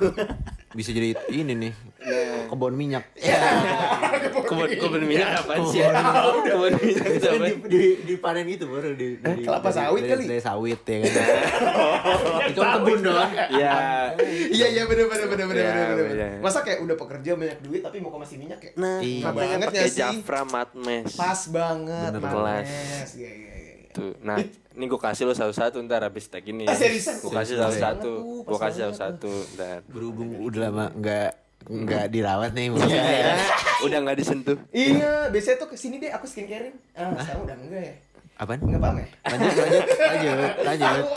Bisa 0.74 0.90
jadi 0.90 1.14
ini 1.30 1.54
nih 1.54 1.72
Kebun 2.46 2.72
minyak. 2.72 3.04
kebun 4.44 4.68
kebun 4.70 5.02
minyak 5.02 5.28
apa 5.38 5.52
sih 5.64 5.80
kebun 5.80 6.72
minyak 6.76 7.06
itu 7.16 7.26
apa 7.26 7.46
di, 7.46 7.52
di, 7.66 7.80
dipanen 8.04 8.44
itu 8.46 8.64
baru 8.64 8.92
di, 8.92 9.16
dari, 9.16 9.40
kelapa 9.40 9.64
dari- 9.64 9.78
sawit 9.78 10.02
dari- 10.02 10.10
kali? 10.12 10.24
dari 10.26 10.42
sawit 10.42 10.80
ya 10.82 10.96
kan 10.98 11.12
itu 12.50 12.60
kebun 12.60 12.98
dong 13.00 13.30
ya 13.50 13.74
Iya 14.50 14.66
iya 14.70 14.82
bener 14.84 15.06
bener 15.06 15.26
bener 15.26 15.46
bener 15.46 15.62
Ya, 15.64 15.72
bener 15.72 15.94
bener. 15.96 16.14
iya. 16.14 16.28
Masa 16.38 16.60
kayak 16.60 16.80
udah 16.80 16.94
pekerja 16.94 17.30
banyak 17.34 17.58
duit 17.60 17.80
tapi 17.80 17.96
mau 17.98 18.10
ke 18.10 18.18
masih 18.20 18.36
minyak 18.36 18.60
ya? 18.60 18.70
nah 18.76 18.98
Iya. 18.98 19.30
Banget 19.30 19.58
nggak 19.66 19.86
sih? 19.86 19.98
Jafra 19.98 20.42
Matmes 20.44 21.10
Pas 21.14 21.40
banget, 21.48 22.10
Bener 22.12 22.30
kelas. 22.30 22.68
Mas. 22.68 23.10
Iya 23.14 23.30
iya 23.30 23.52
iya. 23.54 23.72
iya. 23.72 23.88
tuh 23.90 24.12
nah 24.20 24.36
ini 24.74 24.84
gue 24.84 24.98
kasih 24.98 25.22
lo 25.22 25.32
satu-satu 25.32 25.78
ntar 25.80 26.02
habis 26.02 26.26
tag 26.26 26.42
ini 26.44 26.66
Ah, 26.66 26.74
seriusan? 26.74 27.14
gue 27.16 27.30
kasih 27.32 27.54
satu-satu 27.56 28.12
gue 28.42 28.58
kasih 28.60 28.80
satu-satu 28.84 29.32
ntar 29.54 29.78
berhubung 29.86 30.34
udah 30.40 30.60
lama 30.64 30.86
nggak 30.92 31.30
nggak 31.66 32.04
dirawat 32.08 32.50
nih 32.52 32.66
Iya. 32.66 32.72
mungkin 32.72 33.00
ya. 33.00 33.34
udah 33.86 33.98
nggak 34.00 34.16
disentuh 34.16 34.56
Iya, 34.70 35.28
biasanya 35.28 35.56
tuh 35.56 35.68
ke 35.68 35.76
sini 35.76 35.96
deh 35.96 36.08
aku 36.08 36.24
skincarein. 36.24 36.76
Ah, 36.92 37.12
sekarang 37.16 37.42
udah 37.42 37.56
enggak 37.58 37.82
ya? 37.82 37.94
apaan 38.34 38.58
Enggak 38.60 38.80
paham 38.80 38.96
ya? 38.96 39.06
lanjut 39.26 39.52
lanjut 39.54 39.84
lanjut 39.94 40.52
lanjut 40.60 41.04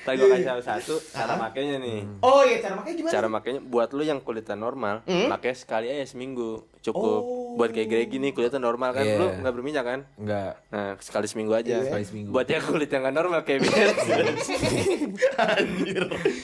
ntar 0.00 0.16
gue 0.16 0.28
kasih 0.28 0.46
satu-satu 0.46 0.94
cara 1.12 1.34
makainya 1.36 1.76
nih 1.76 2.00
Oh 2.20 2.40
iya, 2.40 2.56
cara 2.58 2.72
makanya 2.74 2.96
gimana? 2.96 3.12
cara 3.12 3.26
makainya 3.28 3.60
buat 3.62 3.88
lu 3.90 4.02
yang 4.02 4.18
kulitnya 4.18 4.54
normal 4.54 5.04
pakai 5.04 5.52
sekali 5.52 5.86
aja 5.88 6.06
seminggu 6.06 6.64
cukup 6.80 7.20
buat 7.60 7.70
kayak 7.70 7.86
Greg 7.86 8.08
gini 8.08 8.28
kulitnya 8.30 8.56
normal 8.58 8.90
kan 8.90 9.04
Iya. 9.04 9.16
lu 9.16 9.26
nggak 9.36 9.52
berminyak 9.52 9.84
kan 9.84 10.00
nggak 10.16 10.52
nah 10.66 10.96
sekali 10.98 11.26
seminggu 11.26 11.52
aja 11.52 11.76
Sekali 11.82 12.02
seminggu. 12.02 12.28
buat 12.30 12.46
yang 12.46 12.64
kulit 12.64 12.88
yang 12.88 13.02
nggak 13.02 13.14
normal 13.14 13.40
kayak 13.42 13.60
biar 13.62 13.92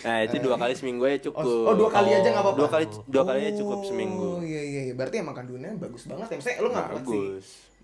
nah 0.02 0.18
itu 0.20 0.36
dua 0.38 0.56
kali 0.56 0.72
seminggu 0.72 1.02
aja 1.02 1.18
cukup 1.24 1.44
Oh, 1.46 1.64
oh, 1.64 1.74
dua 1.74 1.88
kali 1.88 2.10
aja 2.12 2.28
nggak 2.28 2.42
apa-apa? 2.42 2.58
dua 2.58 2.68
kali 2.68 2.84
dua 3.06 3.22
kali 3.24 3.38
aja 3.40 3.52
cukup 3.56 3.78
seminggu 3.82 4.28
Oh 4.28 4.42
iya 4.42 4.60
iya 4.60 4.80
iya. 4.82 4.94
Berarti 4.94 5.16
emang 5.18 5.32
kandungannya 5.32 5.78
bagus 5.78 6.04
banget 6.04 6.26
ya. 6.26 6.34
Maksudnya 6.36 6.58
lu 6.58 6.68
nggak 6.68 6.86
sih. 7.06 7.24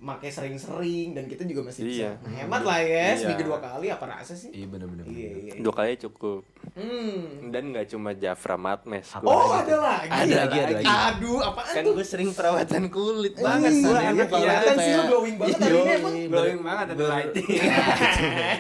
Makai 0.03 0.29
sering-sering 0.29 1.15
dan 1.15 1.25
kita 1.25 1.47
juga 1.47 1.63
masih 1.65 1.87
Iya. 1.87 2.19
bisa 2.19 2.35
hemat 2.35 2.61
lah 2.61 2.75
ya. 2.77 2.91
Iya. 3.09 3.23
Seminggu 3.23 3.45
dua 3.47 3.59
kali 3.59 3.87
apa 3.87 4.05
rasa 4.05 4.35
sih? 4.35 4.51
iya 4.51 4.67
bener 4.67 4.91
Iya 4.99 5.07
iya. 5.07 5.31
iya. 5.49 5.53
dua 5.57 5.73
kali 5.73 5.89
aja 5.89 6.01
cukup 6.05 6.43
Hmm. 6.73 7.51
dan 7.51 7.69
nggak 7.69 7.87
cuma 7.87 8.11
Jafra 8.13 8.57
Matmes 8.57 9.07
Apa 9.09 9.23
Oh, 9.23 9.53
lagi 9.53 9.63
ada 9.65 9.77
lagi. 9.79 10.09
Ada 10.09 10.35
lagi, 10.41 10.59
ada 10.59 10.75
lagi. 10.75 10.87
Aduh, 10.89 11.39
apaan 11.41 11.71
kan 11.71 11.83
tuh? 11.85 11.93
gue 11.93 12.03
sering 12.05 12.31
perawatan 12.31 12.83
kulit 12.89 13.35
Ih, 13.35 13.43
banget 13.43 13.71
iya, 13.71 13.83
gua 13.85 13.93
iya, 13.93 14.09
anak 14.11 14.27
iya, 14.27 14.43
sih 14.57 14.59
lu 14.65 14.75
kayak- 14.75 15.07
glowing 15.07 15.37
banget 15.37 15.59
hari 15.61 15.77
ini 15.77 15.93
emang. 15.93 16.15
glowing 16.29 16.61
banget 16.61 16.87
ada 16.89 17.05
lighting 17.09 17.47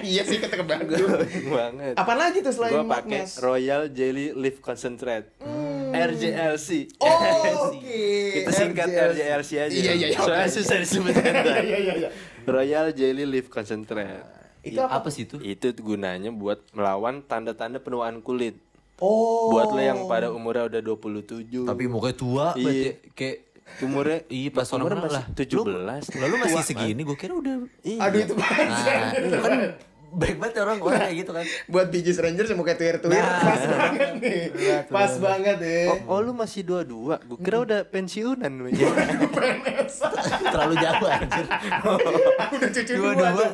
iya 0.04 0.22
sih 0.22 0.38
kata 0.38 0.54
kebantu. 0.56 0.92
glowing 0.96 1.46
banget 1.48 1.94
Apa 1.96 2.12
lagi 2.14 2.38
tuh 2.40 2.52
selain 2.52 2.72
gue 2.72 2.84
pakai? 2.86 3.22
Royal 3.40 3.82
Jelly 3.88 4.26
Leaf 4.32 4.56
Concentrate 4.58 5.26
RJLC 5.92 6.68
Oh, 6.98 7.08
oke. 7.68 8.04
kita 8.34 8.50
singkat 8.50 8.88
RJLC 8.88 9.50
aja 9.60 9.70
Iya, 9.70 9.92
iya, 9.92 10.08
iya. 10.08 10.18
soalnya 10.18 10.48
susah 10.48 10.76
disebutkan 10.78 11.32
Iya 11.62 11.78
iya 11.78 11.94
iya. 11.96 12.08
Royal 12.42 12.90
Jelly 12.90 13.24
Leaf 13.24 13.46
Concentrate 13.46 14.24
Itu 14.60 14.78
apa? 14.78 14.98
apa 14.98 15.08
sih 15.08 15.24
itu 15.24 15.36
itu 15.38 15.66
gunanya 15.76 16.30
buat 16.30 16.62
melawan 16.70 17.20
tanda-tanda 17.20 17.78
penuaan 17.78 18.18
kulit 18.18 18.56
Oh. 18.96 19.50
buat 19.50 19.66
lo 19.68 19.82
yang 19.82 20.06
pada 20.06 20.30
umurnya 20.30 20.70
udah 20.70 20.78
27 20.78 21.66
tapi 21.66 21.90
mukanya 21.90 22.14
tua 22.14 22.46
Iya. 22.52 22.62
berarti 22.62 22.88
kayak 23.10 23.36
umurnya 23.82 24.18
iya 24.28 24.48
pas 24.48 24.68
umurnya 24.70 24.98
masih 25.00 25.10
lah 25.10 25.24
17 25.34 26.22
lalu 26.22 26.34
masih 26.38 26.54
Tua, 26.54 26.62
segini 26.62 27.00
gue 27.02 27.16
kira 27.16 27.34
udah 27.34 27.54
Iya. 27.82 27.98
Aduh 27.98 28.18
itu 28.20 28.34
banget. 28.36 28.68
nah 29.26 29.40
kan 29.40 29.58
baik 30.12 30.36
banget 30.36 30.60
orang 30.60 30.78
orang 30.78 31.00
kayak 31.02 31.16
gitu 31.18 31.30
kan 31.32 31.44
Buat 31.72 31.86
Bee 31.88 32.00
Gees 32.00 32.16
Rangers 32.16 32.46
yang 32.46 32.56
muka 32.56 32.74
tuir-tuir 32.74 33.16
Nah. 33.16 33.40
pas 33.42 33.62
banget 33.64 34.12
nih. 34.18 34.42
Pas 34.86 35.12
banget 35.16 35.58
ya. 35.58 35.80
Oh, 35.88 35.98
oh 36.06 36.18
lu 36.20 36.32
masih 36.32 36.62
dua-dua? 36.62 37.16
Gue 37.22 37.38
kira 37.38 37.58
udah 37.60 37.80
pensiunan 37.84 38.52
lu 38.52 38.68
ya. 38.68 38.86
terlalu 40.44 40.74
jauh 40.76 41.06
anjir 41.06 41.46
Udah 42.52 42.70
cucu 42.70 42.92
dua 42.92 43.12
Dua-dua. 43.12 43.30
tuh. 43.34 43.50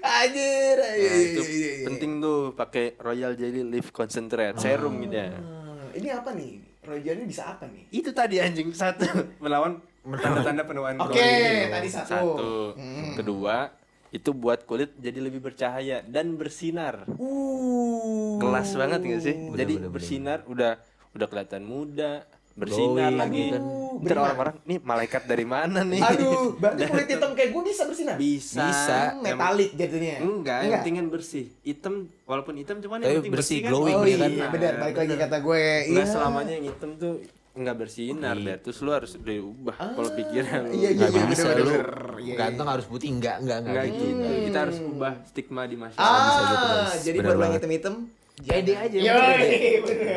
Anjir. 0.00 0.76
Nah, 0.76 0.92
iya 0.94 1.12
itu 1.24 1.42
iya. 1.42 1.70
iya. 1.74 1.86
penting 1.86 2.10
tuh 2.18 2.38
pakai 2.52 2.94
Royal 2.98 3.32
Jelly 3.34 3.62
Leaf 3.62 3.90
Concentrate 3.90 4.56
serum 4.56 5.00
gitu 5.00 5.16
ya. 5.16 5.32
Ah, 5.32 5.88
Ini 5.92 6.08
apa 6.12 6.30
nih? 6.32 6.52
Royal 6.84 7.14
ini 7.16 7.26
bisa 7.26 7.50
apa 7.50 7.66
nih? 7.66 7.82
Itu 7.90 8.12
tadi 8.12 8.38
anjing 8.38 8.70
satu 8.70 9.04
melawan 9.42 9.80
tanda-tanda 10.06 10.62
penuaan 10.62 10.94
Oke, 11.00 11.26
tadi 11.66 11.88
satu. 11.90 12.06
Satu. 12.06 12.50
Hmm. 12.78 13.18
Kedua, 13.18 13.66
itu 14.16 14.30
buat 14.32 14.64
kulit 14.64 14.96
jadi 14.96 15.20
lebih 15.20 15.44
bercahaya 15.44 16.00
dan 16.00 16.32
bersinar. 16.34 17.04
Uh. 17.10 18.38
Kelas 18.38 18.72
banget 18.72 19.00
gak 19.02 19.20
sih? 19.22 19.36
Bener, 19.36 19.56
jadi 19.58 19.74
bener, 19.74 19.82
bener. 19.82 19.92
bersinar 19.92 20.38
udah 20.46 20.72
udah 21.12 21.26
kelihatan 21.26 21.62
muda, 21.62 22.24
bersinar 22.52 23.08
Glowing, 23.08 23.16
lagi. 23.18 23.44
kan. 23.50 23.60
Aduh, 23.60 23.96
Ntar 23.96 24.04
benar. 24.06 24.24
orang-orang 24.26 24.54
nih 24.62 24.78
malaikat 24.78 25.22
dari 25.24 25.44
mana 25.44 25.80
nih? 25.82 26.00
Aduh, 26.02 26.52
berarti 26.60 26.82
kulit 26.86 27.08
hitam 27.10 27.30
kayak 27.32 27.50
gue 27.50 27.62
bisa 27.66 27.82
bersinar? 27.84 28.16
Bisa. 28.16 28.60
Bisa. 28.62 28.98
Metalik 29.18 29.70
jadinya. 29.72 30.16
Enggak, 30.22 30.58
yang 30.62 30.72
penting 30.78 30.94
kan 30.94 31.06
bersih. 31.08 31.44
Hitam 31.60 31.94
walaupun 32.24 32.54
hitam 32.54 32.76
cuman 32.78 32.98
yang 32.98 33.20
penting 33.20 33.32
bersih, 33.32 33.58
bersih, 33.58 33.68
glowing, 33.68 33.94
Oh 33.94 34.00
kan. 34.00 34.08
ya 34.08 34.16
kan? 34.18 34.30
iya, 34.30 34.46
benar. 34.48 34.72
Balik 34.78 34.96
lagi 34.98 35.14
kata 35.18 35.36
gue. 35.38 35.62
Enggak 35.86 36.06
Iya. 36.06 36.12
selamanya 36.12 36.52
yang 36.54 36.66
hitam 36.66 36.90
tuh 36.96 37.14
enggak 37.56 37.76
bersinar 37.80 38.36
deh. 38.36 38.56
Terus 38.60 38.78
lu 38.84 38.90
harus 38.92 39.12
diubah 39.16 39.76
pola 39.96 40.10
pikiran 40.12 40.60
lu. 40.68 40.72
iya, 40.76 40.90
iya, 40.92 41.08
nggak 41.08 41.10
iya, 41.10 41.24
bisa 41.26 41.48
bener, 41.48 41.58
lu 41.58 41.72
bener. 41.72 41.90
Iya, 42.16 42.20
iya. 42.22 42.34
ganteng 42.36 42.68
harus 42.68 42.86
putih 42.86 43.08
enggak 43.10 43.36
enggak 43.42 43.58
enggak, 43.64 43.72
Enggak 43.72 43.84
gitu. 43.90 44.04
gitu. 44.06 44.44
Kita 44.46 44.58
harus 44.60 44.78
ubah 44.84 45.12
stigma 45.24 45.62
di 45.64 45.76
masyarakat. 45.80 46.04
Ah, 46.04 46.36
gitu, 46.36 46.66
guys. 46.68 47.02
jadi 47.02 47.16
yang 47.16 47.38
banget. 47.40 47.56
hitam-hitam. 47.58 47.94
Pede 48.36 48.74
aja. 48.76 48.98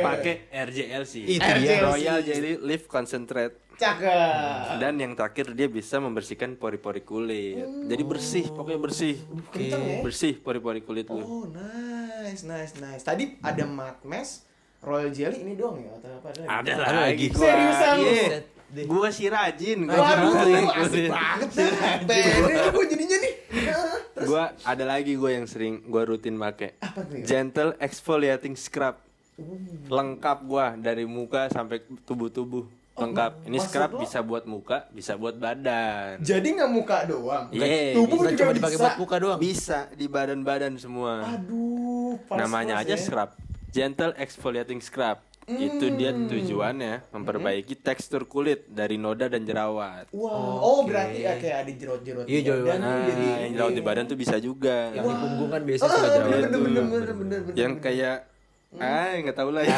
Pakai 0.03 0.35
RJLC. 0.51 1.13
Itu 1.23 1.49
dia. 1.63 1.75
Royal 1.87 2.19
Jelly 2.19 2.59
Leaf 2.59 2.91
Concentrate. 2.91 3.55
Cakep. 3.79 4.75
Dan 4.83 4.99
yang 4.99 5.15
terakhir 5.15 5.55
dia 5.55 5.71
bisa 5.71 6.03
membersihkan 6.03 6.59
pori-pori 6.59 6.99
kulit. 6.99 7.63
Jadi 7.87 8.03
bersih, 8.03 8.45
pokoknya 8.51 8.79
bersih. 8.83 9.15
Kenceng 9.55 9.83
ya? 9.87 9.97
Bersih 10.03 10.35
pori-pori 10.35 10.83
kulit 10.83 11.07
lu. 11.07 11.23
Oh, 11.23 11.45
nice, 11.47 12.43
nice, 12.43 12.75
nice. 12.83 13.07
Tadi 13.07 13.39
ada 13.39 13.63
Matmes, 13.63 14.43
Royal 14.79 15.11
Jelly 15.11 15.37
ini 15.41 15.53
doang 15.53 15.75
ya 15.77 15.91
atau 15.93 16.09
apa 16.13 16.27
ada? 16.29 16.39
lagi? 16.39 16.49
Ada 16.49 16.71
Ada 16.71 16.81
lagi. 16.81 16.99
lagi. 17.03 17.25
Gua. 17.29 17.43
Seriusan 17.43 17.95
lu? 17.95 18.07
Iya. 18.07 18.39
Gua 18.85 19.07
sih 19.09 19.27
rajin. 19.27 19.79
Gua 19.83 19.97
Waduh, 19.97 20.31
rajin. 20.31 20.63
asik 20.77 21.05
banget 21.09 21.49
dah. 21.51 21.69
Pede 21.99 22.21
gue 22.69 22.85
jadinya 22.87 23.17
nih. 23.17 23.33
Terus 24.09 24.25
Gua 24.25 24.43
ada 24.63 24.83
lagi 24.85 25.13
gua 25.13 25.31
yang 25.31 25.45
sering 25.45 25.83
gua 25.83 26.03
rutin 26.03 26.33
make. 26.33 26.77
apa 26.77 26.99
tuh 27.01 27.15
ya? 27.15 27.25
Gentle 27.25 27.73
exfoliating 27.77 28.53
scrub. 28.53 28.95
Lengkap 29.85 30.37
gua 30.43 30.75
dari 30.75 31.03
muka 31.03 31.47
sampai 31.47 31.79
tubuh-tubuh. 32.03 32.67
Lengkap. 32.93 33.31
Ini 33.45 33.57
maksud 33.57 33.67
scrub 33.69 33.89
lo? 33.89 33.99
bisa 33.99 34.19
buat 34.21 34.43
muka, 34.45 34.77
bisa 34.89 35.15
buat 35.15 35.33
badan. 35.33 36.19
Jadi 36.19 36.47
nggak 36.53 36.67
muka 36.69 36.97
doang. 37.03 37.47
Iya, 37.49 37.95
Tubuh 37.95 38.15
juga 38.17 38.31
cuma 38.33 38.51
bisa. 38.51 38.57
dipakai 38.59 38.77
buat 38.77 38.95
muka 38.97 39.15
doang 39.17 39.39
Bisa 39.39 39.79
di 39.93 40.05
badan-badan 40.05 40.75
semua. 40.75 41.23
Aduh, 41.25 42.19
pas 42.27 42.37
Namanya 42.37 42.75
aja 42.77 42.95
scrub. 42.95 43.31
Gentle 43.69 44.13
exfoliating 44.15 44.79
scrub. 44.79 45.21
Itu 45.45 45.89
dia 45.91 46.13
tujuannya 46.13 47.09
memperbaiki 47.09 47.73
tekstur 47.75 48.21
kulit 48.23 48.69
dari 48.69 48.95
noda 48.95 49.25
dan 49.25 49.41
jerawat. 49.41 50.05
Wah, 50.11 50.29
oh 50.59 50.85
berarti 50.85 51.25
ya 51.25 51.41
kayak 51.41 51.57
ada 51.59 51.71
jerot-jerot 51.73 52.25
Iya, 52.25 52.39
jerot. 52.43 52.65
badan 52.67 52.79
Nah, 52.79 52.97
jadi 53.03 53.25
yang 53.39 53.51
jerawat 53.57 53.73
di 53.73 53.81
badan 53.81 54.05
tuh 54.05 54.13
bisa 54.13 54.35
juga. 54.37 54.93
yang 54.93 55.05
di 55.05 55.15
punggung 55.15 55.49
kan 55.49 55.61
biasa 55.63 55.81
Oh, 55.81 55.89
suka 55.89 56.07
jerawat 56.07 56.29
bener, 56.29 56.37
Itu. 56.45 56.59
bener, 56.59 56.69
bener, 56.69 56.85
bener, 56.85 57.15
bener, 57.15 57.39
bener. 57.43 57.55
Yang 57.57 57.73
kayak 57.81 58.17
ah 58.77 59.09
nggak 59.17 59.33
tahu 59.35 59.49
lah 59.49 59.63
ya. 59.65 59.73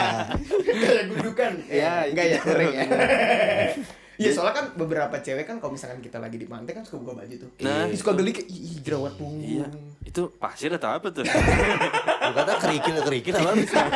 kayak 0.80 1.04
gudukan. 1.10 1.52
Iya, 1.68 1.92
enggak 2.08 2.24
itu. 2.24 2.32
ya, 2.32 2.40
kering 2.42 2.72
ya. 2.72 2.84
Iya, 4.16 4.30
soalnya 4.32 4.54
kan 4.54 4.66
beberapa 4.74 5.16
cewek 5.16 5.44
kan 5.44 5.56
kalau 5.56 5.72
misalkan 5.72 6.00
kita 6.00 6.16
lagi 6.16 6.34
di 6.34 6.44
pantai 6.44 6.72
kan 6.72 6.82
suka 6.82 6.98
buka 6.98 7.12
baju 7.18 7.34
tuh. 7.38 7.50
Nah. 7.60 7.84
Ih, 7.84 7.94
suka 7.94 8.12
geli 8.12 8.32
kayak 8.32 8.48
ih 8.48 8.80
jerawat 8.80 9.12
punggung. 9.14 9.44
Iya, 9.44 9.66
itu 10.02 10.22
pasir 10.34 10.70
atau 10.70 10.88
apa 10.90 11.08
tuh? 11.10 11.22
Lu 11.22 12.32
kata 12.32 12.52
kerikil 12.58 12.96
kerikil 13.02 13.34
apa 13.34 13.52
bisa 13.54 13.76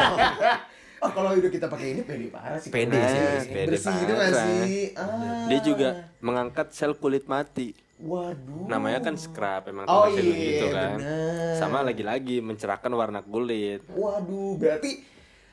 Oh, 1.00 1.09
kalau 1.09 1.33
udah 1.33 1.49
kita 1.49 1.65
pakai 1.65 1.97
ini 1.97 2.03
pede 2.05 2.29
parah 2.29 2.61
sih. 2.61 2.69
Pede 2.69 2.93
Nah, 2.93 3.09
sih, 3.41 3.49
pede 3.49 3.73
Bersih 3.73 3.89
gitu 3.95 4.12
parah. 4.12 4.29
masih. 4.29 4.85
Ah. 4.93 5.49
Dia 5.49 5.61
juga 5.65 5.89
mengangkat 6.21 6.67
sel 6.71 6.93
kulit 6.93 7.25
mati. 7.25 7.73
Waduh. 7.97 8.69
Namanya 8.69 9.00
kan 9.00 9.17
scrub 9.17 9.65
emang 9.67 9.85
Oh, 9.85 10.05
iya, 10.07 10.21
gitu 10.21 10.67
kan. 10.69 10.97
bener. 10.97 11.57
Sama 11.57 11.81
lagi-lagi 11.81 12.41
mencerahkan 12.41 12.93
warna 12.93 13.21
kulit. 13.21 13.81
Waduh, 13.89 14.57
berarti 14.57 15.00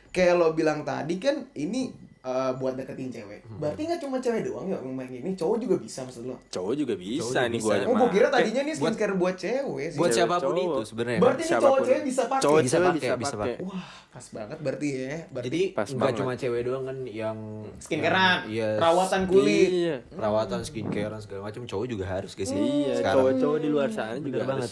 kayak 0.10 0.36
lo 0.36 0.52
bilang 0.52 0.84
tadi 0.84 1.16
kan 1.16 1.48
ini 1.54 1.96
eh, 2.28 2.52
buat 2.56 2.74
deketin 2.76 3.08
cewek. 3.08 3.40
Hmm. 3.42 3.58
Berarti 3.58 3.82
nggak 3.84 4.00
cuma 4.04 4.18
cewek 4.18 4.42
doang 4.44 4.68
ya 4.68 4.76
yang 4.78 4.92
main 4.92 5.08
ini, 5.08 5.32
cowok 5.32 5.58
juga 5.58 5.76
bisa 5.80 6.04
maksud 6.04 6.24
lo? 6.28 6.36
Cowok 6.48 6.74
juga 6.76 6.94
bisa 6.94 7.40
nih 7.48 7.60
aja 7.64 7.86
Oh, 7.88 7.96
gua 7.96 8.10
kira 8.12 8.28
tadinya 8.28 8.62
nih 8.62 8.74
skincare 8.76 9.16
buat 9.16 9.36
cewek 9.36 9.88
sih. 9.90 9.98
buat 9.98 10.12
siapa 10.12 10.36
pun 10.38 10.52
cowok. 10.52 10.60
itu 10.60 10.82
sebenarnya 10.86 11.20
Berarti 11.20 11.42
ini 11.42 11.52
cowok 11.56 11.80
cewek 11.82 12.04
bisa 12.04 12.22
pakai. 12.28 12.44
Cowok 12.44 12.60
Bisa 12.60 12.78
pakai, 12.78 13.10
bisa 13.16 13.36
pakai. 13.36 13.58
Wah, 13.64 13.86
pas 14.08 14.26
banget 14.30 14.58
berarti 14.60 14.88
ya. 14.92 15.16
Berarti 15.30 15.48
jadi 15.48 15.62
Pas 15.72 15.88
nggak 15.88 16.14
cuma 16.14 16.34
cewek 16.34 16.62
doang 16.64 16.84
kan 16.84 16.98
yang 17.06 17.38
skincarean, 17.78 18.38
iya 18.48 18.70
perawatan 18.76 19.22
kulit. 19.26 19.70
Iya. 19.70 19.96
perawatan 20.10 20.60
skincarean 20.62 21.22
segala 21.22 21.42
macam 21.48 21.62
cowok 21.64 21.86
juga 21.88 22.06
harus 22.06 22.34
guys 22.34 22.50
ya. 22.50 22.58
Iya, 22.58 22.94
sekarang 22.98 23.16
cowok-cowok 23.16 23.58
di 23.58 23.70
luar 23.70 23.90
sana 23.90 24.18
juga 24.18 24.40
banget. 24.44 24.72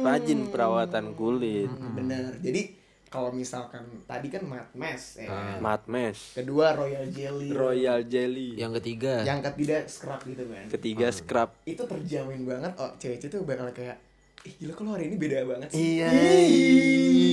rajin 0.00 0.40
perawatan 0.48 1.04
kulit. 1.14 1.70
Bener. 1.70 2.36
Jadi 2.40 2.79
kalau 3.10 3.34
misalkan 3.34 3.82
tadi 4.06 4.30
kan 4.30 4.46
Mad 4.46 4.70
Mess 4.70 5.18
ya. 5.18 5.26
Ah. 5.26 5.58
Matmes. 5.58 6.38
Kedua 6.38 6.78
Royal 6.78 7.10
Jelly. 7.10 7.50
Royal 7.50 8.06
Jelly. 8.06 8.54
Yang 8.54 8.78
ketiga. 8.78 9.26
Yang 9.26 9.50
ketiga 9.50 9.76
scrub 9.90 10.22
gitu 10.22 10.46
kan. 10.46 10.64
Ketiga 10.70 11.06
scrub. 11.10 11.50
Itu 11.66 11.82
terjamin 11.90 12.46
banget 12.46 12.70
oh 12.78 12.94
cewek-cewek 13.02 13.34
tuh 13.34 13.42
bakal 13.42 13.66
kayak 13.74 13.98
Ih 14.40 14.56
gila 14.56 14.72
lo 14.72 14.96
hari 14.96 15.12
ini 15.12 15.20
beda 15.20 15.44
banget 15.44 15.68
sih 15.68 16.00
Iya. 16.00 16.08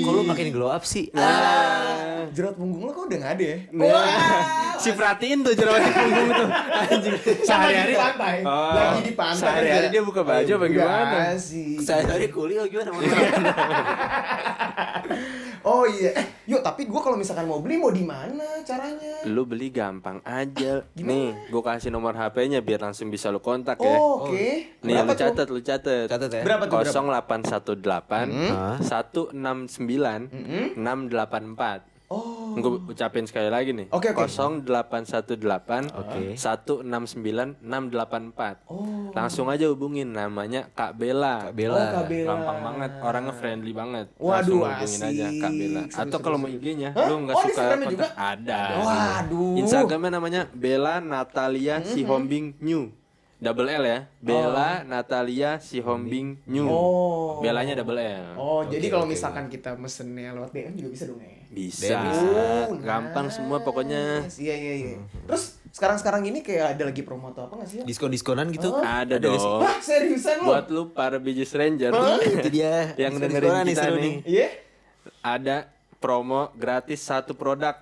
Kok 0.03 0.11
lu 0.11 0.21
makin 0.27 0.51
glow 0.51 0.67
up 0.67 0.83
sih? 0.83 1.07
Ah, 1.15 2.27
jerat 2.35 2.59
punggung 2.59 2.83
lo 2.83 2.91
kok 2.91 3.07
udah 3.07 3.17
gak 3.23 3.33
ada 3.39 3.45
ya? 3.47 3.57
si 4.75 4.91
perhatiin 4.91 5.39
tuh 5.39 5.55
jerawat 5.55 5.87
di 5.87 5.91
punggung 5.95 6.29
tuh. 6.35 6.47
Anjing. 6.51 7.15
Sehari-hari 7.47 7.91
di 7.91 7.97
pantai 7.97 8.35
Oh, 8.43 8.71
Lagi 8.75 9.01
di 9.07 9.13
pantai 9.15 9.39
Sehari-hari 9.39 9.87
dia 9.87 10.03
buka 10.03 10.21
baju 10.21 10.51
apa 10.51 10.65
gimana? 10.67 11.17
Sih 11.39 11.79
Sehari-hari 11.79 12.27
kuliah 12.27 12.67
gimana? 12.67 12.91
Oh 15.67 15.83
iya 15.83 16.15
Eh 16.15 16.25
yuk 16.47 16.63
tapi 16.63 16.87
gue 16.87 17.01
kalau 17.03 17.19
misalkan 17.19 17.43
mau 17.43 17.59
beli 17.59 17.75
mau 17.75 17.91
di 17.91 17.99
mana 17.99 18.63
caranya? 18.63 19.27
Lu 19.27 19.43
beli 19.43 19.67
gampang 19.67 20.23
aja. 20.23 20.79
Nih, 20.95 21.35
gua 21.51 21.75
kasih 21.75 21.91
nomor 21.91 22.15
HP-nya 22.15 22.63
biar 22.63 22.79
langsung 22.79 23.11
bisa 23.11 23.27
lu 23.27 23.43
kontak 23.43 23.75
ya. 23.83 23.99
Oh, 23.99 24.31
Oke 24.31 24.79
Nih 24.79 24.95
lu 24.95 25.03
Berapa 25.03 25.13
catat, 25.19 25.47
lu 25.51 25.59
catat. 25.59 26.07
Catat 26.07 26.29
ya. 26.31 26.41
Berapa 26.47 26.63
tuh, 26.71 26.79
berapa? 26.79 26.95
0818 26.97 28.81
169 28.81 30.29
684. 30.75 31.81
Oh 32.07 32.55
Gue 32.55 32.79
ucapin 32.87 33.27
sekali 33.27 33.51
lagi 33.51 33.75
nih. 33.75 33.91
Oke, 33.91 34.15
oke. 34.15 34.31
0818 34.31 35.91
Oke. 35.91 36.39
169 36.39 37.59
684. 37.59 38.63
Oh. 38.65 39.11
Langsung 39.11 39.51
aja 39.51 39.67
hubungin 39.67 40.09
namanya 40.09 40.71
Kak 40.71 40.95
Bella. 40.95 41.43
Kak 41.43 41.53
Bella. 41.53 41.75
Oh, 41.75 41.87
Kak 41.93 42.07
Bella. 42.07 42.27
Gampang 42.31 42.59
banget, 42.63 42.91
orangnya 43.03 43.33
friendly 43.35 43.75
banget. 43.75 44.07
Waduh, 44.15 44.31
Langsung 44.63 44.63
hubungin 44.63 45.01
aja 45.03 45.25
Kak 45.27 45.51
asik. 45.51 45.59
Bella. 45.59 45.81
Seru, 45.83 45.99
Atau 46.01 46.19
kalau 46.23 46.37
mau. 46.39 46.47
IG-nya, 46.47 46.89
lu 46.95 47.15
nggak 47.21 47.35
Oh, 47.35 47.43
suka 47.43 47.61
kontak- 47.67 47.91
juga? 47.91 48.07
Ada. 48.15 48.59
Waduh. 48.79 49.53
Instagramnya 49.59 50.11
namanya 50.13 50.41
Bella 50.49 51.03
Natalia 51.03 51.83
Sihombing 51.83 52.55
New. 52.57 52.87
Double 53.37 53.69
L 53.69 53.83
ya. 53.85 53.99
Bella 54.17 54.81
Natalia 54.81 55.61
Sihombing 55.61 56.41
New. 56.45 56.65
Oh. 56.65 57.37
Belanya 57.37 57.77
double 57.77 57.95
L. 57.95 58.25
Oh 58.33 58.65
jadi 58.65 58.89
kalau 58.89 59.05
misalkan 59.05 59.45
kita 59.45 59.77
mesennya 59.77 60.33
lewat 60.33 60.49
DM 60.51 60.73
juga 60.73 60.89
bisa 60.89 61.03
dong 61.05 61.21
ya? 61.21 61.37
Bisa. 61.47 61.97
Oh, 62.67 62.75
Gampang 62.75 63.29
nice. 63.29 63.37
semua 63.37 63.61
pokoknya. 63.61 64.25
Iya 64.31 64.55
iya 64.57 64.73
iya. 64.75 64.93
Terus 65.23 65.61
sekarang-sekarang 65.69 66.25
ini 66.25 66.41
kayak 66.41 66.75
ada 66.75 66.89
lagi 66.89 67.05
promo 67.05 67.29
atau 67.29 67.45
apa 67.45 67.61
nggak 67.61 67.69
sih? 67.69 67.79
Diskon-diskonan 67.85 68.49
gitu? 68.49 68.73
Ada 68.73 69.15
nggak 69.15 69.37
sih? 69.37 69.45
dong. 69.45 69.61
Wah 69.61 69.77
seriusan 69.79 70.35
lo? 70.41 70.45
Buat 70.49 70.65
lu 70.67 70.83
para 70.89 71.17
biji 71.17 71.45
stranger 71.45 71.93
Itu 72.41 72.49
dia. 72.49 72.97
yang 72.97 73.15
dengerin 73.15 73.69
kita 73.69 73.85
nih, 73.93 74.15
Iya? 74.25 74.47
ada 75.21 75.69
promo 75.97 76.49
gratis 76.53 76.99
satu 76.99 77.31
produk 77.31 77.77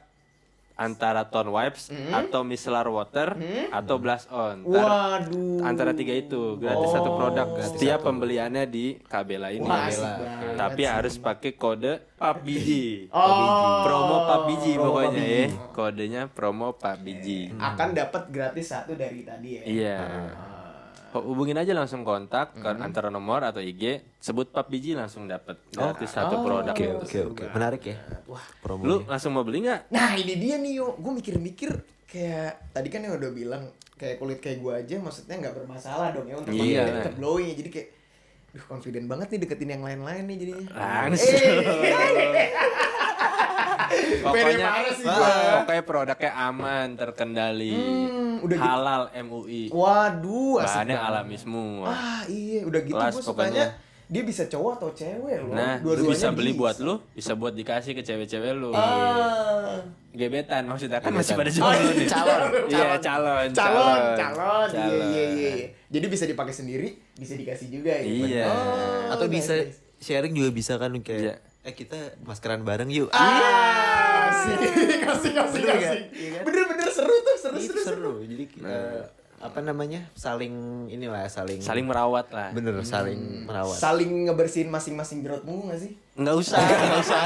antara 0.75 1.23
Tone 1.25 1.47
Wipes 1.47 1.87
atau 2.11 2.43
micellar 2.43 2.83
water 2.85 3.39
atau 3.69 3.95
Blast 3.95 4.27
On. 4.27 4.59
Ntar 4.61 4.83
Waduh. 5.25 5.63
antara 5.63 5.91
tiga 5.91 6.11
itu 6.11 6.55
gratis 6.55 6.91
satu 6.91 7.15
produk 7.15 7.47
setiap 7.61 8.03
pembeliannya 8.03 8.63
di 8.65 8.99
Kabela 9.01 9.49
ini. 9.49 9.63
Wah, 9.63 9.87
Kabela. 9.87 10.13
Tapi 10.55 10.83
sih. 10.83 10.87
harus 10.87 11.15
pakai 11.15 11.51
kode 11.53 12.03
PUBG. 12.15 12.67
Oh. 13.09 13.83
Promo 13.83 14.17
PUBG 14.25 14.65
Promo 14.73 14.83
pokoknya 14.85 15.11
PUBG. 15.15 15.31
ya. 15.31 15.47
Kodenya 15.71 16.21
promo 16.27 16.67
PUBG. 16.73 17.27
Akan 17.55 17.89
dapat 17.91 18.23
gratis 18.29 18.67
satu 18.67 18.93
dari 18.93 19.23
tadi 19.23 19.49
ya. 19.55 19.61
Iya. 19.63 19.97
Ho- 19.99 20.54
Hubungin 21.17 21.55
aja 21.55 21.71
langsung 21.71 22.01
kontak 22.01 22.51
ke 22.53 22.65
Hmm. 22.65 22.81
antara 22.81 23.07
nomor 23.07 23.39
atau 23.41 23.59
IG, 23.59 24.01
sebut 24.17 24.49
PUBG 24.49 24.93
langsung 24.93 25.25
dapat 25.25 25.59
gratis 25.69 26.09
satu 26.09 26.41
produk. 26.41 26.71
Oke, 26.71 26.83
itu. 26.83 26.97
oke, 26.97 27.19
oke. 27.31 27.43
Menarik 27.51 27.83
ya. 27.85 27.97
Wah. 28.25 28.43
Promo. 28.59 28.81
Lu 28.81 28.95
langsung 29.03 29.31
mau 29.31 29.41
beli 29.41 29.63
nggak? 29.63 29.89
Nah 29.89 30.13
ini 30.13 30.33
dia 30.35 30.55
nih 30.55 30.73
yo, 30.75 30.95
gue 30.95 31.11
mikir-mikir 31.13 31.71
kayak 32.05 32.71
tadi 32.71 32.87
kan 32.87 33.01
yang 33.01 33.15
udah 33.15 33.29
bilang 33.29 33.63
kayak 33.95 34.17
kulit 34.17 34.39
kayak 34.39 34.59
gue 34.59 34.73
aja 34.73 34.95
maksudnya 34.97 35.35
nggak 35.37 35.55
bermasalah 35.55 36.11
dong 36.11 36.25
ya 36.25 36.35
untuk 36.35 36.51
Iya. 36.51 36.83
deket 37.01 37.15
glowing 37.15 37.55
jadi 37.55 37.69
kayak 37.71 37.89
Duh 38.51 38.63
confident 38.65 39.03
banget 39.05 39.27
nih 39.29 39.39
deketin 39.41 39.67
yang 39.69 39.83
lain-lain 39.83 40.23
nih 40.25 40.37
jadinya 40.37 40.63
Langsung. 40.71 41.27
Eh. 41.27 42.47
Pokoknya, 44.21 44.65
parah 44.65 44.93
sih 44.93 45.05
gua. 45.05 45.29
pokoknya 45.57 45.83
produknya 45.83 46.31
aman, 46.33 46.87
terkendali, 46.93 47.71
Hmm, 47.71 48.35
udah 48.41 48.55
gitu. 48.55 48.65
halal 48.65 49.01
MUI, 49.21 49.63
Waduh 49.69 50.59
asik 50.59 50.67
bahannya 50.67 50.95
banget. 50.95 51.09
alami 51.11 51.35
semua. 51.35 51.87
Ah 51.87 52.21
iya 52.25 52.59
udah 52.61 52.81
gitu 52.81 52.95
Kelas 52.95 53.13
gue 53.13 53.23
pokoknya. 53.23 53.49
sukanya 53.53 53.65
dia 54.05 54.21
bisa 54.21 54.45
cowok 54.45 54.71
atau 54.75 54.89
cewek 54.91 55.37
loh 55.41 55.49
Nah, 55.51 55.73
lu 55.77 55.85
Dua-duanya 55.87 56.11
bisa 56.11 56.27
beli 56.29 56.51
buat 56.53 56.77
lu, 56.77 57.01
bisa 57.11 57.33
buat 57.33 57.51
dikasih 57.51 57.91
ke 57.91 58.01
cewek-cewek 58.01 58.53
lu. 58.53 58.69
Ah. 58.69 59.81
Gebetan 60.11 60.63
maksudnya 60.63 60.99
kan 60.99 61.09
masih 61.11 61.33
pada 61.33 61.49
Oh, 61.49 61.53
jomblo 61.55 61.73
iya, 61.81 61.91
nih. 61.91 62.07
calon, 62.07 62.41
Iya, 62.65 62.85
calon, 62.99 63.47
calon, 63.49 63.49
calon, 63.51 63.97
iya, 63.97 64.15
Calon. 64.15 64.67
iya, 64.69 65.23
iya, 65.27 65.49
iya. 65.51 65.67
Jadi 65.89 66.05
bisa 66.07 66.23
dipakai 66.23 66.53
sendiri, 66.53 66.87
bisa 67.13 67.33
dikasih 67.33 67.67
juga 67.69 67.91
ya. 67.91 68.05
Iya. 68.05 68.45
Oh, 68.45 69.11
Atau 69.11 69.25
nice, 69.25 69.35
bisa 69.35 69.53
nice. 69.57 69.77
sharing 69.97 70.31
juga 70.31 70.49
bisa 70.51 70.73
kan 70.75 70.91
kayak 70.97 71.21
Iya. 71.21 71.35
Eh 71.65 71.73
kita 71.73 71.97
maskeran 72.21 72.61
bareng 72.61 72.87
yuk. 72.87 73.09
Ah, 73.09 74.29
sih, 74.37 74.53
kasih, 75.01 75.31
kasih, 75.33 75.59
Bener 75.59 75.65
kasih. 75.65 75.81
nggak? 75.81 75.95
Iya 76.13 76.29
kan? 76.31 76.43
Bener-bener 76.45 76.89
seru 76.89 77.15
tuh, 77.19 77.35
seru, 77.35 77.57
Itu 77.57 77.65
seru, 77.67 77.81
seru. 77.81 77.95
seru. 77.97 78.13
Jadi 78.23 78.43
eh, 78.61 79.01
apa 79.35 79.59
namanya? 79.59 80.01
Saling 80.13 80.53
inilah 80.87 81.27
saling 81.27 81.59
Saling 81.59 81.85
merawat 81.85 82.31
lah. 82.31 82.49
bener 82.49 82.79
saling 82.81 83.43
merawat. 83.43 83.75
Saling 83.75 84.25
ngebersihin 84.25 84.67
masing-masing 84.67 85.21
jerat 85.21 85.41
punggung 85.41 85.69
gak 85.69 85.79
sih? 85.79 85.91
Enggak 86.15 86.35
usah, 86.39 86.57
enggak 86.57 87.01
usah. 87.03 87.19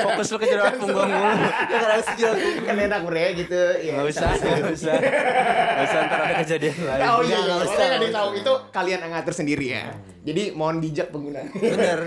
Fokus 0.00 0.26
lu 0.30 0.36
ke 0.38 0.46
jerawat 0.46 0.74
punggung 0.74 1.04
mulu. 1.04 1.34
Ya 1.66 1.76
kan 1.76 1.90
harus 1.90 2.08
jerat 2.14 2.36
punggung 2.36 2.64
kan 2.64 2.76
enak 2.80 3.00
bre 3.02 3.26
gitu. 3.34 3.60
Ya, 3.76 3.90
Enggak 3.92 4.06
usah, 4.08 4.28
bisa. 4.30 4.46
enggak 4.46 4.72
usah. 4.72 4.94
Enggak 4.94 5.84
usah 5.84 5.98
ntar 6.00 6.18
ada 6.20 6.34
kejadian 6.40 6.74
lain. 6.76 7.00
Oh 7.02 7.02
iya, 7.02 7.04
Nggak, 7.04 7.26
iya, 7.26 7.38
nggak 7.42 7.58
iya. 7.58 7.66
usah, 7.66 7.84
nggak 7.84 7.98
nggak 7.98 8.14
tahu 8.14 8.28
itu 8.34 8.52
kalian 8.70 8.98
yang 9.00 9.12
ngatur 9.12 9.34
sendiri 9.34 9.66
ya. 9.68 9.84
Jadi 10.24 10.42
mohon 10.50 10.76
bijak 10.78 11.08
penggunaan. 11.10 11.48
Bener. 11.52 11.98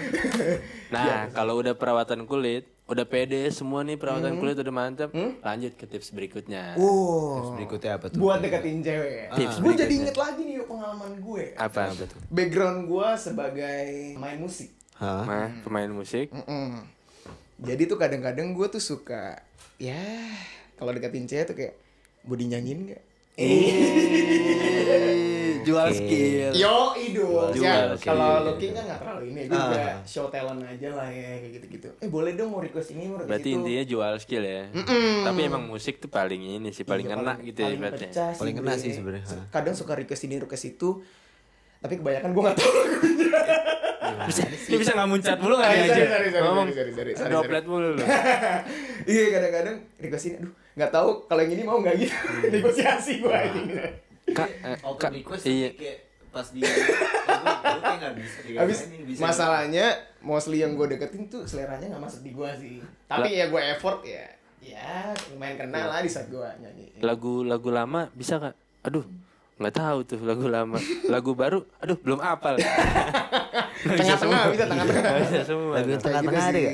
Nah, 0.87 1.27
kalau 1.29 1.59
udah 1.59 1.75
perawatan 1.75 2.23
kulit, 2.23 2.63
udah 2.87 3.03
pede 3.03 3.51
semua 3.51 3.83
nih 3.83 3.99
perawatan 3.99 4.39
kulit 4.39 4.55
udah 4.55 4.71
mantep, 4.71 5.11
lanjut 5.43 5.75
ke 5.75 5.83
tips 5.83 6.15
berikutnya. 6.15 6.79
Wow. 6.79 7.59
Berikutnya 7.59 7.99
apa 7.99 8.07
tuh? 8.07 8.19
Buat 8.23 8.39
deketin 8.39 8.79
cewek 8.79 9.11
ya. 9.11 9.27
Tips 9.35 9.59
gue 9.59 9.73
jadi 9.75 9.93
inget 9.93 10.15
lagi 10.15 10.41
nih 10.47 10.63
pengalaman 10.63 11.11
gue. 11.19 11.45
Apa? 11.59 11.91
tuh? 11.91 12.19
Background 12.31 12.87
gue 12.87 13.07
sebagai 13.19 14.15
main 14.15 14.39
musik. 14.39 14.71
Hah? 14.95 15.27
Nah, 15.27 15.47
pemain 15.67 15.91
musik. 15.91 16.31
Mm-mm. 16.31 16.87
Jadi 17.59 17.89
tuh 17.91 17.99
kadang-kadang 17.99 18.55
gue 18.55 18.67
tuh 18.71 18.81
suka 18.81 19.43
ya 19.77 19.99
kalau 20.79 20.95
deketin 20.95 21.27
cewek 21.27 21.45
tuh 21.49 21.55
kayak 21.57 21.73
mau 22.23 22.39
dinyanyiin 22.39 22.95
gak? 22.95 23.03
Eh, 23.37 23.69
jual 25.61 25.87
skill. 25.91 26.49
Yo 26.51 26.75
idol. 26.97 27.53
Jual, 27.53 27.93
Ya, 27.93 27.93
kalau 27.95 28.41
looking 28.43 28.73
kan 28.73 28.81
nggak 28.83 28.97
terlalu 28.97 29.29
ini 29.29 29.45
gue 29.45 29.53
Ah. 29.53 29.69
juga 29.69 29.83
show 30.03 30.25
talent 30.27 30.57
aja 30.59 30.89
lah 30.91 31.05
ya 31.05 31.37
kayak 31.37 31.51
gitu-gitu. 31.53 31.89
Eh 31.99 32.07
boleh 32.07 32.33
dong 32.33 32.49
mau 32.49 32.57
request 32.59 32.91
ini 32.91 33.05
mau 33.05 33.15
request 33.15 33.29
Berarti 33.29 33.45
itu. 33.47 33.57
intinya 33.59 33.83
jual 33.85 34.13
skill 34.17 34.41
ya. 34.41 34.63
Tapi 35.21 35.39
emang 35.43 35.63
musik 35.63 35.99
tuh 35.99 36.09
paling 36.09 36.41
ini 36.41 36.69
sih 36.71 36.81
paling 36.81 37.05
Iya, 37.05 37.13
paling- 37.15 37.45
gitu 37.45 37.59
ya 37.61 37.77
pecah 37.77 38.33
Paling 38.33 38.55
kena 38.55 38.73
sih 38.73 38.91
sebenarnya. 38.91 39.21
Se- 39.23 39.47
Kadang 39.49 39.75
suka 39.75 39.93
request 39.93 40.23
ini 40.23 40.35
request 40.39 40.65
itu. 40.67 40.89
Tapi 41.77 41.93
kebanyakan 41.95 42.29
gue 42.31 42.41
nggak 42.41 42.57
tahu 42.57 42.73
Bisa, 44.25 44.41
dia 44.49 44.77
bisa 44.77 44.91
nggak 44.91 45.07
muncat 45.07 45.37
mulu 45.37 45.55
nggak 45.55 45.71
aja. 45.77 46.03
Ngomong 46.41 46.67
droplet 47.23 47.65
mulu 47.65 47.93
lu. 47.93 48.01
Iya 49.07 49.23
kadang-kadang 49.31 49.75
request 49.99 50.25
ini, 50.25 50.35
aduh 50.41 50.53
nggak 50.77 50.91
tahu 50.93 51.09
kalau 51.25 51.41
yang 51.41 51.53
ini 51.57 51.63
mau 51.65 51.81
nggak 51.81 51.95
gitu 51.97 52.13
Hmm. 52.13 52.41
negosiasi 52.53 53.13
gue 53.17 53.37
ini. 53.49 53.75
Kak, 54.27 54.49
eh, 54.61 54.77
Kak, 54.77 55.11
iya. 55.47 55.69
pas 56.29 56.45
di 56.53 56.61
kayak 56.61 57.97
nggak 57.97 58.13
bisa 58.13 58.37
Habis 58.61 58.79
masalahnya 59.17 59.85
mostly 60.21 60.61
yang 60.61 60.77
gue 60.77 60.85
deketin 60.93 61.25
tuh 61.25 61.49
seleranya 61.49 61.89
nggak 61.89 62.03
masuk 62.05 62.21
di 62.21 62.31
gue 62.35 62.49
sih. 62.61 62.77
Tapi 63.09 63.41
ya 63.41 63.49
gue 63.49 63.61
effort 63.73 64.05
ya, 64.05 64.27
ya 64.61 65.17
lumayan 65.33 65.57
kena 65.57 65.89
lah 65.89 65.99
di 66.05 66.11
saat 66.11 66.29
gue 66.29 66.45
nyanyi. 66.61 67.01
Lagu-lagu 67.01 67.69
lama 67.73 68.11
bisa 68.13 68.37
kak? 68.37 68.53
Aduh, 68.85 69.07
nggak 69.57 69.73
tahu 69.73 69.97
tuh 70.05 70.19
lagu 70.21 70.45
lama. 70.45 70.77
Lagu 71.09 71.31
baru, 71.33 71.65
aduh 71.81 71.97
belum 71.97 72.21
apal. 72.21 72.59
Tengah-tengah 73.97 74.43
bisa 74.53 74.65
tengah-tengah. 74.69 75.11
Bisa 75.25 75.41
semua. 75.47 75.73
Lagu 75.81 75.89
tengah-tengah 75.97 76.45
gitu 76.53 76.69
ada? 76.69 76.71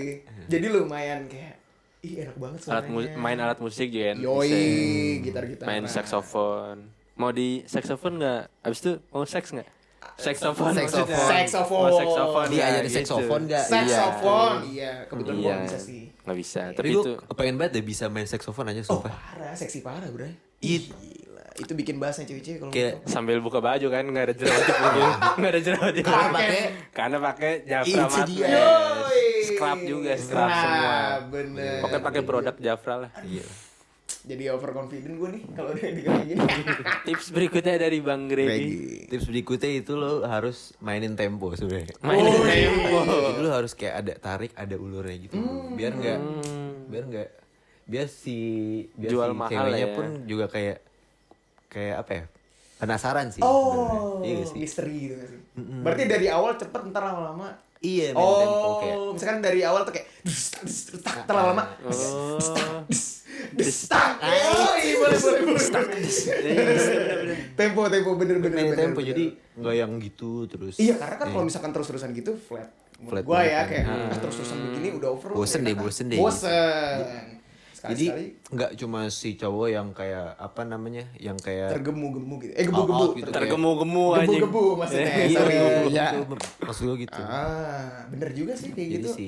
Jadi 0.52 0.66
lumayan 0.68 1.20
kayak, 1.32 1.56
ih 2.04 2.13
enak 2.22 2.36
banget 2.36 2.60
Alat 2.68 2.86
mu- 2.86 3.00
suaranya. 3.00 3.16
main 3.18 3.39
alat 3.39 3.58
musik 3.58 3.88
juga 3.88 4.06
kan. 4.06 4.18
Yoi, 4.20 4.44
bisa. 4.44 5.24
gitar-gitar. 5.24 5.66
Main 5.66 5.84
saksofon. 5.86 6.78
Mau 7.13 7.32
di 7.32 7.63
saksofon 7.63 8.13
nggak? 8.18 8.42
Abis 8.62 8.80
itu 8.80 8.92
mau 9.08 9.24
seks 9.24 9.50
nggak? 9.50 9.70
Saksofon. 10.16 10.76
Saksofon. 10.76 11.16
Saksofon. 11.26 11.80
Mau 11.82 11.96
saksofon. 11.96 12.46
Dia 12.50 12.63
ajarin 12.68 12.84
gitu. 12.86 12.98
saksofon 13.00 13.42
nggak? 13.46 13.66
Saxophone, 13.66 14.58
iya. 14.70 14.92
Kebetulan 15.08 15.34
gue 15.34 15.42
Iya. 15.42 15.56
nggak 15.56 15.66
bisa 15.66 15.80
sih. 15.80 16.02
Nggak 16.22 16.38
bisa. 16.38 16.62
Tapi 16.62 16.76
Tapi 16.76 16.89
itu 16.92 17.12
kepengen 17.26 17.56
banget 17.58 17.72
deh 17.74 17.86
bisa 17.86 18.06
main 18.08 18.26
saxophone 18.26 18.68
aja 18.70 18.82
Oh 18.84 18.88
sumpah. 18.94 19.10
parah, 19.10 19.54
seksi 19.54 19.80
parah 19.80 20.10
bro. 20.10 20.28
It- 20.60 20.92
Gila. 20.92 21.44
itu 21.56 21.72
bikin 21.74 21.96
bahasanya 21.98 22.28
cewek-cewek 22.30 22.60
kalau 22.60 22.72
Kayak- 22.72 22.94
ngomong. 23.00 23.10
Sambil 23.10 23.38
buka 23.39 23.60
baju 23.60 23.88
kan 23.88 24.04
nggak 24.04 24.24
ada 24.24 24.34
jerawat 24.34 24.63
nggak 25.39 25.52
ada 25.52 25.62
jerawat 25.62 25.94
Karena 25.96 26.28
pakai 26.30 26.62
karena 26.92 27.18
pakai 27.22 27.52
Jafra. 27.63 28.24
Yoi. 28.28 29.33
Scrub 29.45 29.79
juga 29.82 30.12
scrub 30.15 30.45
Nah, 30.45 30.58
semua 30.58 30.95
bener. 31.27 31.79
pokoknya 31.79 32.01
pakai 32.01 32.21
produk 32.21 32.56
Jafra 32.58 32.95
lah 32.99 33.12
iya. 33.23 33.43
Jadi 34.23 34.47
overconfident 34.47 35.19
gue 35.19 35.29
nih 35.36 35.43
kalau 35.51 35.75
udah 35.75 35.84
kayak 35.84 35.95
gini. 35.99 36.39
tips 37.12 37.27
berikutnya 37.29 37.75
dari 37.75 37.99
Bang 37.99 38.32
Gregi 38.32 39.03
Tips 39.06 39.27
berikutnya 39.27 39.71
itu 39.75 39.99
lo 39.99 40.23
harus 40.23 40.71
mainin 40.79 41.12
tempo 41.13 41.51
sebenarnya. 41.51 41.91
mainin 41.99 42.32
Oh, 42.32 42.39
tempo 42.41 42.97
Jadi 43.03 43.39
lo 43.43 43.51
harus 43.51 43.75
kayak 43.75 43.95
ada 43.99 44.13
tarik, 44.15 44.56
ada 44.56 44.79
ulurnya 44.79 45.27
gitu. 45.27 45.36
Biar 45.75 45.91
nggak, 45.91 46.19
biar 46.88 47.03
nggak, 47.03 47.29
biar 47.84 48.08
si 48.08 48.38
biar 48.95 49.12
Jual 49.12 49.29
si 49.29 49.39
mahal 49.43 49.67
ya. 49.69 49.91
pun 49.91 50.08
juga 50.23 50.47
kayak 50.47 50.79
kayak 51.67 51.95
apa 51.99 52.12
ya? 52.15 52.23
Penasaran 52.79 53.27
sih. 53.27 53.43
Oh, 53.43 54.23
iya 54.23 54.43
sih. 54.43 54.56
misteri 54.56 54.95
gitu 55.03 55.15
sih? 55.19 55.39
Berarti 55.84 56.03
dari 56.08 56.32
awal 56.32 56.56
cepet 56.56 56.79
ntar 56.91 57.12
lama-lama. 57.12 57.60
Iya, 57.84 58.15
main 58.15 58.24
Oh, 58.24 58.39
tempo 58.39 58.69
kayak. 58.80 58.98
misalkan 59.12 59.38
dari 59.43 59.60
awal 59.60 59.84
tuh 59.84 59.91
kayak 59.91 60.08
dus, 60.24 60.56
dus, 60.63 60.78
dus, 60.88 61.02
tak, 61.04 61.28
ntar 61.28 61.36
lama-lama 61.36 61.67
oh 61.84 62.39
dus, 63.60 63.91
tak. 63.91 64.24
Oh, 64.24 64.74
iya, 64.80 64.96
boleh, 65.04 65.19
boleh, 65.19 65.41
boleh. 65.52 65.67
Tempo, 67.60 67.82
tempo, 67.91 68.15
bener, 68.15 68.39
bener, 68.39 68.56
Main 68.56 68.72
bener, 68.72 68.88
tempo 68.88 69.04
jadi 69.04 69.36
nggak 69.54 69.76
yang 69.76 69.91
gitu 70.00 70.48
terus. 70.48 70.80
Iya, 70.80 70.96
karena 70.98 71.15
kan 71.19 71.28
kalau 71.30 71.46
misalkan 71.46 71.76
terus-terusan 71.76 72.15
gitu 72.15 72.34
flat. 72.39 72.72
Flat 73.04 73.24
gua 73.28 73.43
ya 73.43 73.67
kan. 73.67 73.84
kayak 73.84 73.86
ah, 73.86 74.17
terus-terusan 74.17 74.58
begini 74.72 74.88
udah 74.98 75.10
over. 75.13 75.30
Bosen 75.36 75.62
deh, 75.67 75.76
bosen 75.76 76.08
deh. 76.08 76.17
Bosen. 76.17 77.43
Jadi 77.86 78.06
nggak 78.48 78.72
cuma 78.76 79.00
si 79.10 79.36
cowok 79.36 79.67
yang 79.67 79.91
kayak 79.91 80.36
apa 80.36 80.62
namanya, 80.63 81.04
yang 81.17 81.36
kayak 81.36 81.74
tergemu-gemu 81.74 82.34
gitu. 82.39 82.54
Eh, 82.54 82.63
gebu-gebu. 82.63 83.06
gitu. 83.13 83.30
tergemu-gemu 83.30 84.06
anjing 84.13 84.39
Gebu-gebu 84.39 84.63
maksudnya. 84.78 85.08
Iya, 85.19 85.41
iya, 85.43 85.63
Ya. 85.89 86.08
gitu. 86.15 86.36
maksud 86.62 86.84
gue 86.86 86.98
gitu. 87.04 87.19
Ah, 87.19 88.08
bener 88.08 88.30
juga 88.32 88.54
sih 88.54 88.72
kayak 88.72 88.88
Jadi 88.89 89.00
gitu. 89.02 89.10
si 89.12 89.28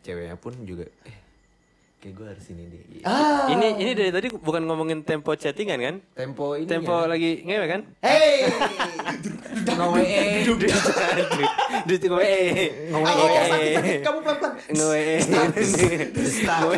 ceweknya 0.00 0.36
pun 0.36 0.54
juga 0.62 0.86
eh 1.02 1.16
kayak 1.96 2.14
gue 2.14 2.26
harus 2.28 2.46
ini 2.48 2.62
deh. 2.64 2.82
Ah. 3.02 3.50
ini 3.50 3.66
ini 3.76 3.90
dari 3.90 4.10
tadi 4.10 4.28
bukan 4.30 4.62
ngomongin 4.62 5.02
tempo 5.02 5.32
chattingan 5.32 5.80
kan 5.80 5.94
Tempo 6.14 6.54
ini 6.54 6.68
tempo 6.68 6.94
lagi 7.02 7.42
ngewe 7.42 7.66
kan 7.66 7.80
Hey. 7.98 8.46
Nge-WE. 9.66 10.46
Duit 11.82 12.00
gue 12.00 12.22
Ayo, 12.22 12.94
sakit, 12.94 13.72
sakit. 13.74 14.00
Kamu 14.00 14.18
pelan-pelan. 14.20 14.52
ngewe 14.70 15.04
Stop. 16.22 16.70